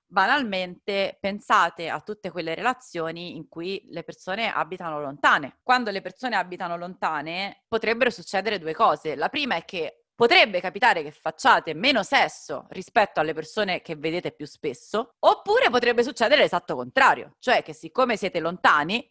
[0.08, 5.58] Banalmente pensate a tutte quelle relazioni in cui le persone abitano lontane.
[5.62, 9.16] Quando le persone abitano lontane potrebbero succedere due cose.
[9.16, 14.32] La prima è che potrebbe capitare che facciate meno sesso rispetto alle persone che vedete
[14.32, 19.08] più spesso, oppure potrebbe succedere l'esatto contrario, cioè che siccome siete lontani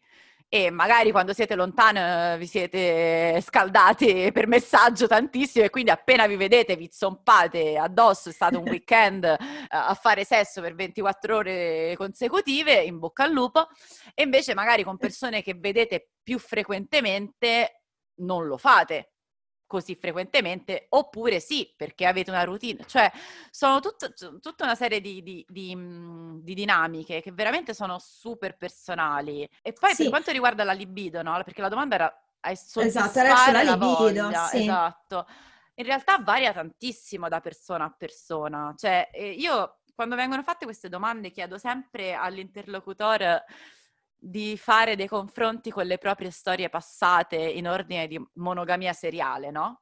[0.49, 6.27] e magari quando siete lontani eh, vi siete scaldati per messaggio tantissimo e quindi appena
[6.27, 9.37] vi vedete vi zompate addosso, è stato un weekend eh,
[9.69, 13.67] a fare sesso per 24 ore consecutive, in bocca al lupo,
[14.15, 17.83] e invece magari con persone che vedete più frequentemente
[18.21, 19.14] non lo fate
[19.67, 22.83] così frequentemente, oppure sì, perché avete una routine.
[22.85, 23.11] Cioè,
[23.49, 28.57] sono tut- tutta una serie di, di- di, mm, di dinamiche che veramente sono super
[28.57, 29.47] personali.
[29.61, 30.09] E poi per Sì.
[30.09, 31.41] quanto riguarda la libido, no?
[31.43, 34.57] Perché la domanda era hai Esatto, era soddisfare sulla la libido, sì.
[34.57, 35.27] esatto.
[35.75, 38.73] In realtà varia tantissimo da persona a persona.
[38.77, 43.45] Cioè, eh, io quando vengono fatte queste domande chiedo sempre all'interlocutore
[44.17, 49.81] di fare dei confronti con le proprie storie passate in ordine di monogamia seriale, no?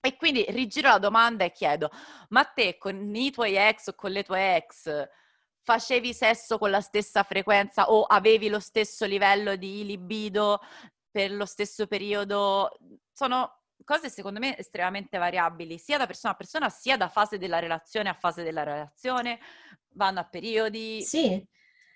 [0.00, 1.90] E quindi rigiro la domanda e chiedo,
[2.28, 5.08] ma te con i tuoi ex o con le tue ex
[5.64, 10.60] facevi sesso con la stessa frequenza o avevi lo stesso livello di libido
[11.10, 12.70] per lo stesso periodo?
[13.10, 17.58] Sono cose secondo me estremamente variabili, sia da persona a persona, sia da fase della
[17.58, 19.40] relazione a fase della relazione,
[19.94, 21.02] vanno a periodi.
[21.02, 21.42] Sì,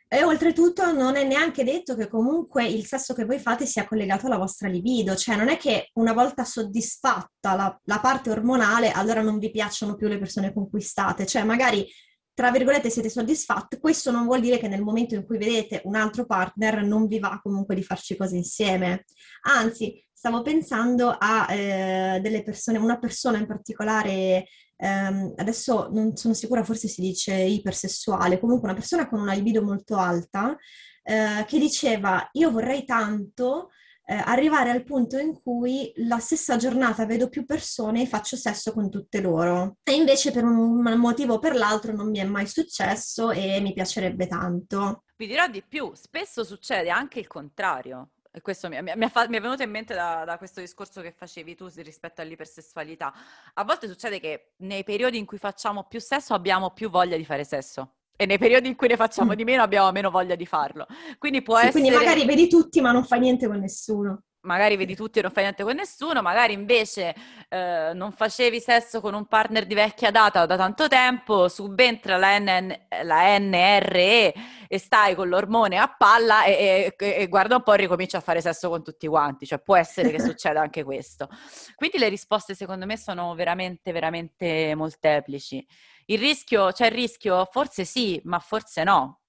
[0.08, 4.26] e oltretutto non è neanche detto che comunque il sesso che voi fate sia collegato
[4.26, 9.20] alla vostra libido, cioè non è che una volta soddisfatta la, la parte ormonale, allora
[9.20, 11.86] non vi piacciono più le persone con cui cioè magari
[12.32, 15.96] tra virgolette siete soddisfatti, questo non vuol dire che nel momento in cui vedete un
[15.96, 19.06] altro partner non vi va comunque di farci cose insieme.
[19.42, 24.46] Anzi, stavo pensando a eh, delle persone, una persona in particolare
[24.78, 29.62] ehm, adesso non sono sicura, forse si dice ipersessuale, comunque una persona con una libido
[29.62, 30.56] molto alta,
[31.02, 33.70] eh, che diceva io vorrei tanto
[34.10, 38.72] eh, arrivare al punto in cui la stessa giornata vedo più persone e faccio sesso
[38.72, 39.76] con tutte loro.
[39.82, 43.74] E invece per un motivo o per l'altro non mi è mai successo e mi
[43.74, 45.02] piacerebbe tanto.
[45.14, 48.10] Vi dirò di più, spesso succede anche il contrario.
[48.30, 51.00] E questo mi, mi, mi, fa, mi, è venuto in mente da, da, questo discorso
[51.00, 53.12] che facevi tu rispetto all'ipersessualità.
[53.54, 57.24] A volte succede che nei periodi in cui facciamo più sesso abbiamo più voglia di
[57.24, 57.94] fare sesso.
[58.16, 59.36] E nei periodi in cui ne facciamo mm.
[59.36, 60.86] di meno abbiamo meno voglia di farlo.
[61.18, 61.80] Quindi può sì, essere...
[61.80, 65.30] Quindi magari vedi tutti ma non fai niente con nessuno magari vedi tutti e non
[65.30, 67.14] fai niente con nessuno, magari invece
[67.48, 72.38] eh, non facevi sesso con un partner di vecchia data da tanto tempo, subentra la,
[72.38, 72.72] NN,
[73.02, 74.34] la NRE
[74.68, 78.40] e stai con l'ormone a palla e, e, e, guarda un po' ricominci a fare
[78.40, 81.28] sesso con tutti quanti, cioè può essere che succeda anche questo.
[81.74, 85.66] Quindi le risposte secondo me sono veramente, veramente molteplici.
[86.06, 87.46] Il rischio, c'è il rischio?
[87.50, 89.20] Forse sì, ma forse no.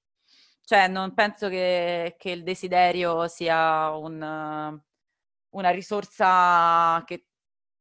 [0.63, 4.79] Cioè, non penso che, che il desiderio sia un,
[5.51, 7.25] una risorsa che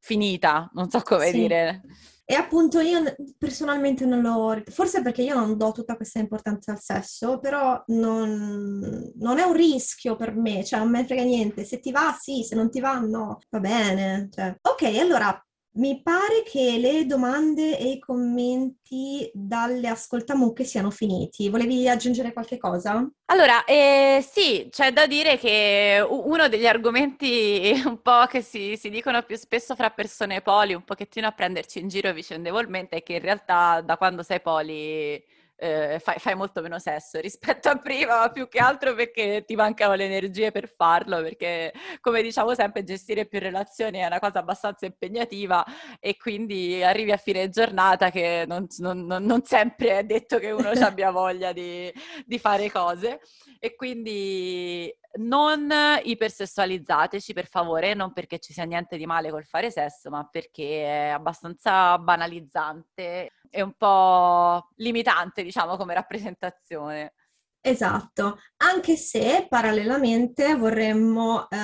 [0.01, 1.39] finita, non so come sì.
[1.39, 1.83] dire.
[2.31, 3.03] E appunto io
[3.39, 4.63] personalmente non lo...
[4.67, 9.55] Forse perché io non do tutta questa importanza al sesso, però non, non è un
[9.55, 11.65] rischio per me, cioè non me ne frega niente.
[11.65, 14.29] Se ti va sì, se non ti va no, va bene.
[14.31, 14.59] Cioè.
[14.61, 15.43] Ok, allora
[15.79, 21.49] mi pare che le domande e i commenti dalle ascoltamucche siano finiti.
[21.49, 23.09] Volevi aggiungere qualche cosa?
[23.27, 28.91] Allora, eh, sì, c'è da dire che uno degli argomenti un po' che si, si,
[28.91, 33.15] dicono più spesso fra persone poli, un pochettino a prenderci in giro vicendevolmente, è che
[33.15, 35.23] in realtà da quando sei poli
[35.61, 39.57] eh, fai, fai, molto meno sesso rispetto a prima, ma più che altro perché ti
[39.57, 44.39] mancano le energie per farlo, perché come diciamo sempre gestire più relazioni è una cosa
[44.39, 45.65] abbastanza impegnativa
[45.99, 50.71] e quindi arrivi a fine giornata che non, non, non sempre è detto che uno
[50.71, 51.93] abbia voglia di,
[52.25, 53.21] di fare cose.
[53.61, 55.69] E quindi non
[56.05, 60.85] ipersessualizzateci per favore, non perché ci sia niente di male col fare sesso, ma perché
[60.85, 67.15] è abbastanza banalizzante e un po' limitante, diciamo, come rappresentazione.
[67.61, 71.57] Esatto, anche se parallelamente vorremmo eh,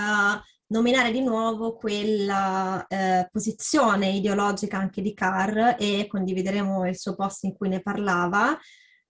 [0.67, 7.45] nominare di nuovo quella eh, posizione ideologica anche di Carr e condivideremo il suo post
[7.45, 8.59] in cui ne parlava,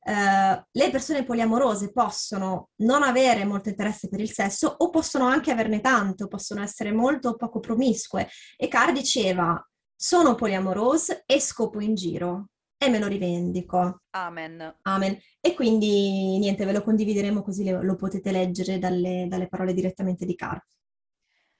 [0.06, 5.50] Uh, le persone poliamorose possono non avere molto interesse per il sesso o possono anche
[5.50, 8.28] averne tanto, possono essere molto o poco promiscue.
[8.58, 9.58] E Carr diceva,
[9.96, 12.48] sono poliamorose e scopo in giro
[12.84, 14.02] e me lo rivendico.
[14.10, 14.78] Amen.
[14.82, 15.18] Amen.
[15.40, 20.34] E quindi niente, ve lo condivideremo così lo potete leggere dalle, dalle parole direttamente di
[20.34, 20.58] Carr.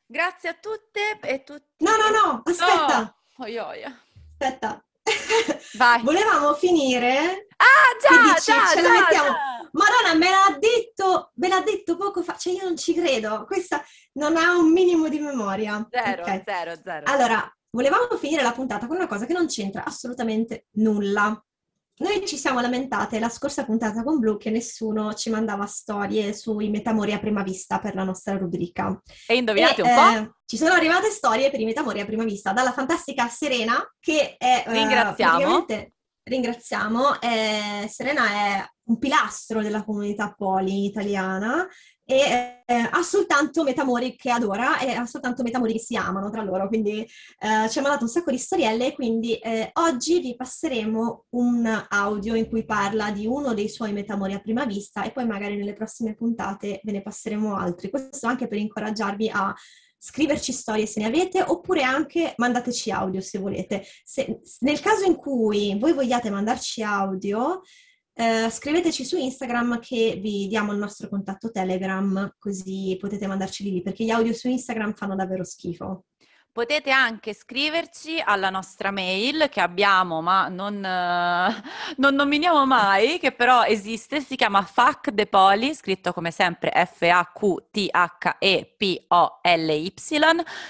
[0.06, 1.82] Grazie a tutte e tutti.
[1.84, 3.14] No, no, no, aspetta.
[3.38, 3.82] Oh, oi, oi.
[3.82, 4.84] Aspetta.
[5.76, 6.02] Vai.
[6.02, 7.46] Volevamo finire.
[7.56, 9.28] Ah, già, dici, già, ce già, la mettiamo.
[9.28, 9.70] Già.
[9.72, 12.36] Madonna, me l'ha detto, me l'ha detto poco fa.
[12.36, 13.44] Cioè, io non ci credo.
[13.46, 15.86] Questa non ha un minimo di memoria.
[15.90, 16.42] Zero, okay.
[16.44, 17.06] zero, zero.
[17.06, 21.38] Allora, volevamo finire la puntata con una cosa che non c'entra assolutamente nulla.
[21.96, 26.68] Noi ci siamo lamentate la scorsa puntata con Blu che nessuno ci mandava storie sui
[26.68, 29.00] metamori a prima vista per la nostra rubrica.
[29.26, 30.18] E indovinate e, un po'?
[30.18, 34.36] Eh, ci sono arrivate storie per i metamori a prima vista dalla fantastica Serena che
[34.36, 34.64] è...
[34.66, 35.56] Eh, ringraziamo.
[35.58, 35.92] Uh,
[36.24, 37.20] ringraziamo.
[37.20, 41.66] Eh, Serena è un pilastro della comunità poli italiana
[42.06, 46.42] e eh, ha soltanto metamori che adora e ha soltanto metamori che si amano tra
[46.42, 51.26] loro, quindi eh, ci ha mandato un sacco di storielle, quindi eh, oggi vi passeremo
[51.30, 55.26] un audio in cui parla di uno dei suoi metamori a prima vista e poi
[55.26, 57.90] magari nelle prossime puntate ve ne passeremo altri.
[57.90, 59.54] Questo anche per incoraggiarvi a
[60.04, 63.86] scriverci storie se ne avete, oppure anche mandateci audio se volete.
[64.04, 67.62] Se, nel caso in cui voi vogliate mandarci audio,
[68.16, 73.82] eh, scriveteci su Instagram che vi diamo il nostro contatto Telegram, così potete mandarci lì,
[73.82, 76.04] perché gli audio su Instagram fanno davvero schifo.
[76.54, 81.52] Potete anche scriverci alla nostra mail che abbiamo, ma non, uh,
[81.96, 88.04] non nominiamo mai, che però esiste, si chiama FACDEPOLY, scritto come sempre F-A-Q-T-H-E-P-O-L-Y,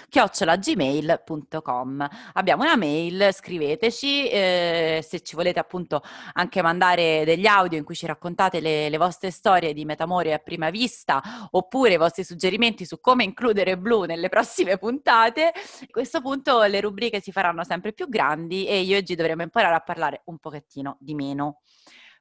[0.09, 2.09] chiocciolagmail.com.
[2.33, 7.95] Abbiamo una mail, scriveteci, eh, se ci volete appunto anche mandare degli audio in cui
[7.95, 11.21] ci raccontate le, le vostre storie di metamore a prima vista,
[11.51, 15.53] oppure i vostri suggerimenti su come includere Blu nelle prossime puntate,
[15.83, 19.75] a questo punto le rubriche si faranno sempre più grandi e io oggi dovremo imparare
[19.75, 21.61] a parlare un pochettino di meno.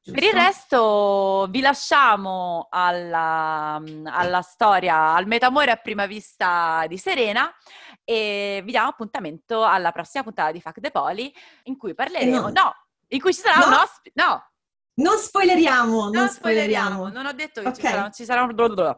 [0.01, 0.20] Giusto.
[0.20, 7.49] Per il resto vi lasciamo alla, alla, storia, al metamore a prima vista di Serena
[8.04, 11.34] e vi diamo appuntamento alla prossima puntata di Fac De Poli
[11.64, 12.76] in cui parleremo, no, no
[13.08, 13.68] in cui ci sarà no.
[13.68, 14.51] un ospite, no.
[14.95, 16.95] Non spoileriamo, non, non spoileriamo.
[16.95, 17.08] spoileriamo.
[17.10, 17.80] Non ho detto che okay.
[17.80, 18.97] ci sarà, ci sarà un...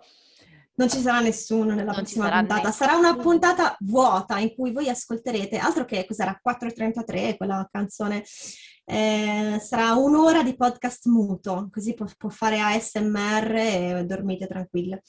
[0.77, 2.73] Non ci sarà nessuno nella non prossima sarà puntata, nessuno.
[2.73, 8.23] sarà una puntata vuota in cui voi ascolterete, altro che cos'era 4.33 quella canzone,
[8.83, 15.01] eh, sarà un'ora di podcast muto, così può, può fare ASMR e dormite tranquille.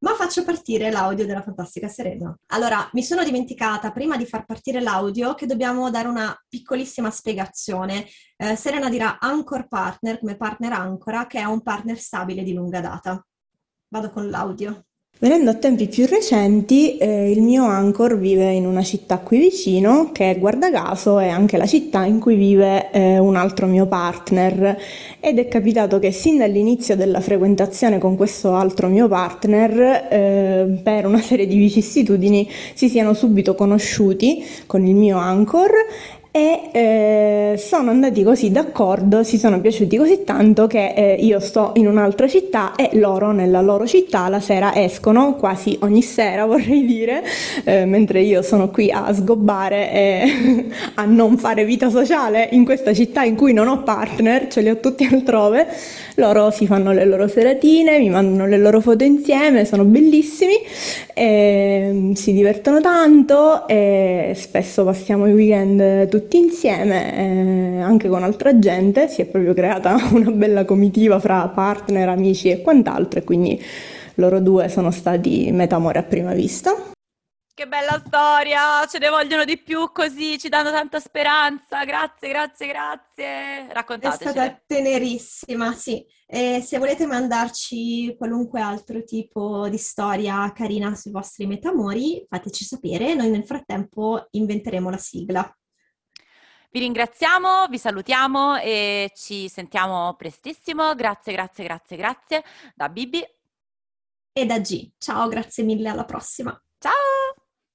[0.00, 2.36] ma faccio partire l'audio della fantastica Serena.
[2.48, 8.06] Allora, mi sono dimenticata prima di far partire l'audio che dobbiamo dare una piccolissima spiegazione.
[8.36, 12.80] Eh, Serena dirà Anchor Partner come partner Ancora, che è un partner stabile di lunga
[12.80, 13.24] data.
[13.94, 14.86] Vado con l'audio.
[15.20, 20.10] Venendo a tempi più recenti, eh, il mio Anchor vive in una città qui vicino,
[20.10, 24.76] che guarda caso è anche la città in cui vive eh, un altro mio partner.
[25.20, 31.06] Ed è capitato che sin dall'inizio della frequentazione con questo altro mio partner, eh, per
[31.06, 35.70] una serie di vicissitudini, si siano subito conosciuti con il mio Anchor
[36.36, 41.70] e eh, sono andati così d'accordo, si sono piaciuti così tanto che eh, io sto
[41.76, 46.84] in un'altra città e loro nella loro città la sera escono quasi ogni sera vorrei
[46.84, 47.22] dire,
[47.62, 52.92] eh, mentre io sono qui a sgobbare e a non fare vita sociale in questa
[52.92, 55.68] città in cui non ho partner, ce li ho tutti altrove,
[56.16, 60.54] loro si fanno le loro seratine, mi mandano le loro foto insieme, sono bellissimi,
[61.14, 68.22] e, si divertono tanto e spesso passiamo i weekend tutti tutti insieme, eh, anche con
[68.22, 73.24] altra gente, si è proprio creata una bella comitiva fra partner, amici e quant'altro e
[73.24, 73.62] quindi
[74.14, 76.93] loro due sono stati metamore a prima vista.
[77.56, 82.66] Che bella storia, ce ne vogliono di più così, ci danno tanta speranza, grazie, grazie,
[82.66, 83.72] grazie.
[83.72, 84.24] Raccontateci.
[84.24, 86.04] È stata tenerissima, sì.
[86.26, 93.14] E se volete mandarci qualunque altro tipo di storia carina sui vostri metamori, fateci sapere,
[93.14, 95.58] noi nel frattempo inventeremo la sigla.
[96.72, 100.92] Vi ringraziamo, vi salutiamo e ci sentiamo prestissimo.
[100.96, 102.42] Grazie, grazie, grazie, grazie
[102.74, 103.24] da Bibi
[104.32, 104.90] e da G.
[104.98, 106.60] Ciao, grazie mille, alla prossima.
[106.80, 107.43] Ciao!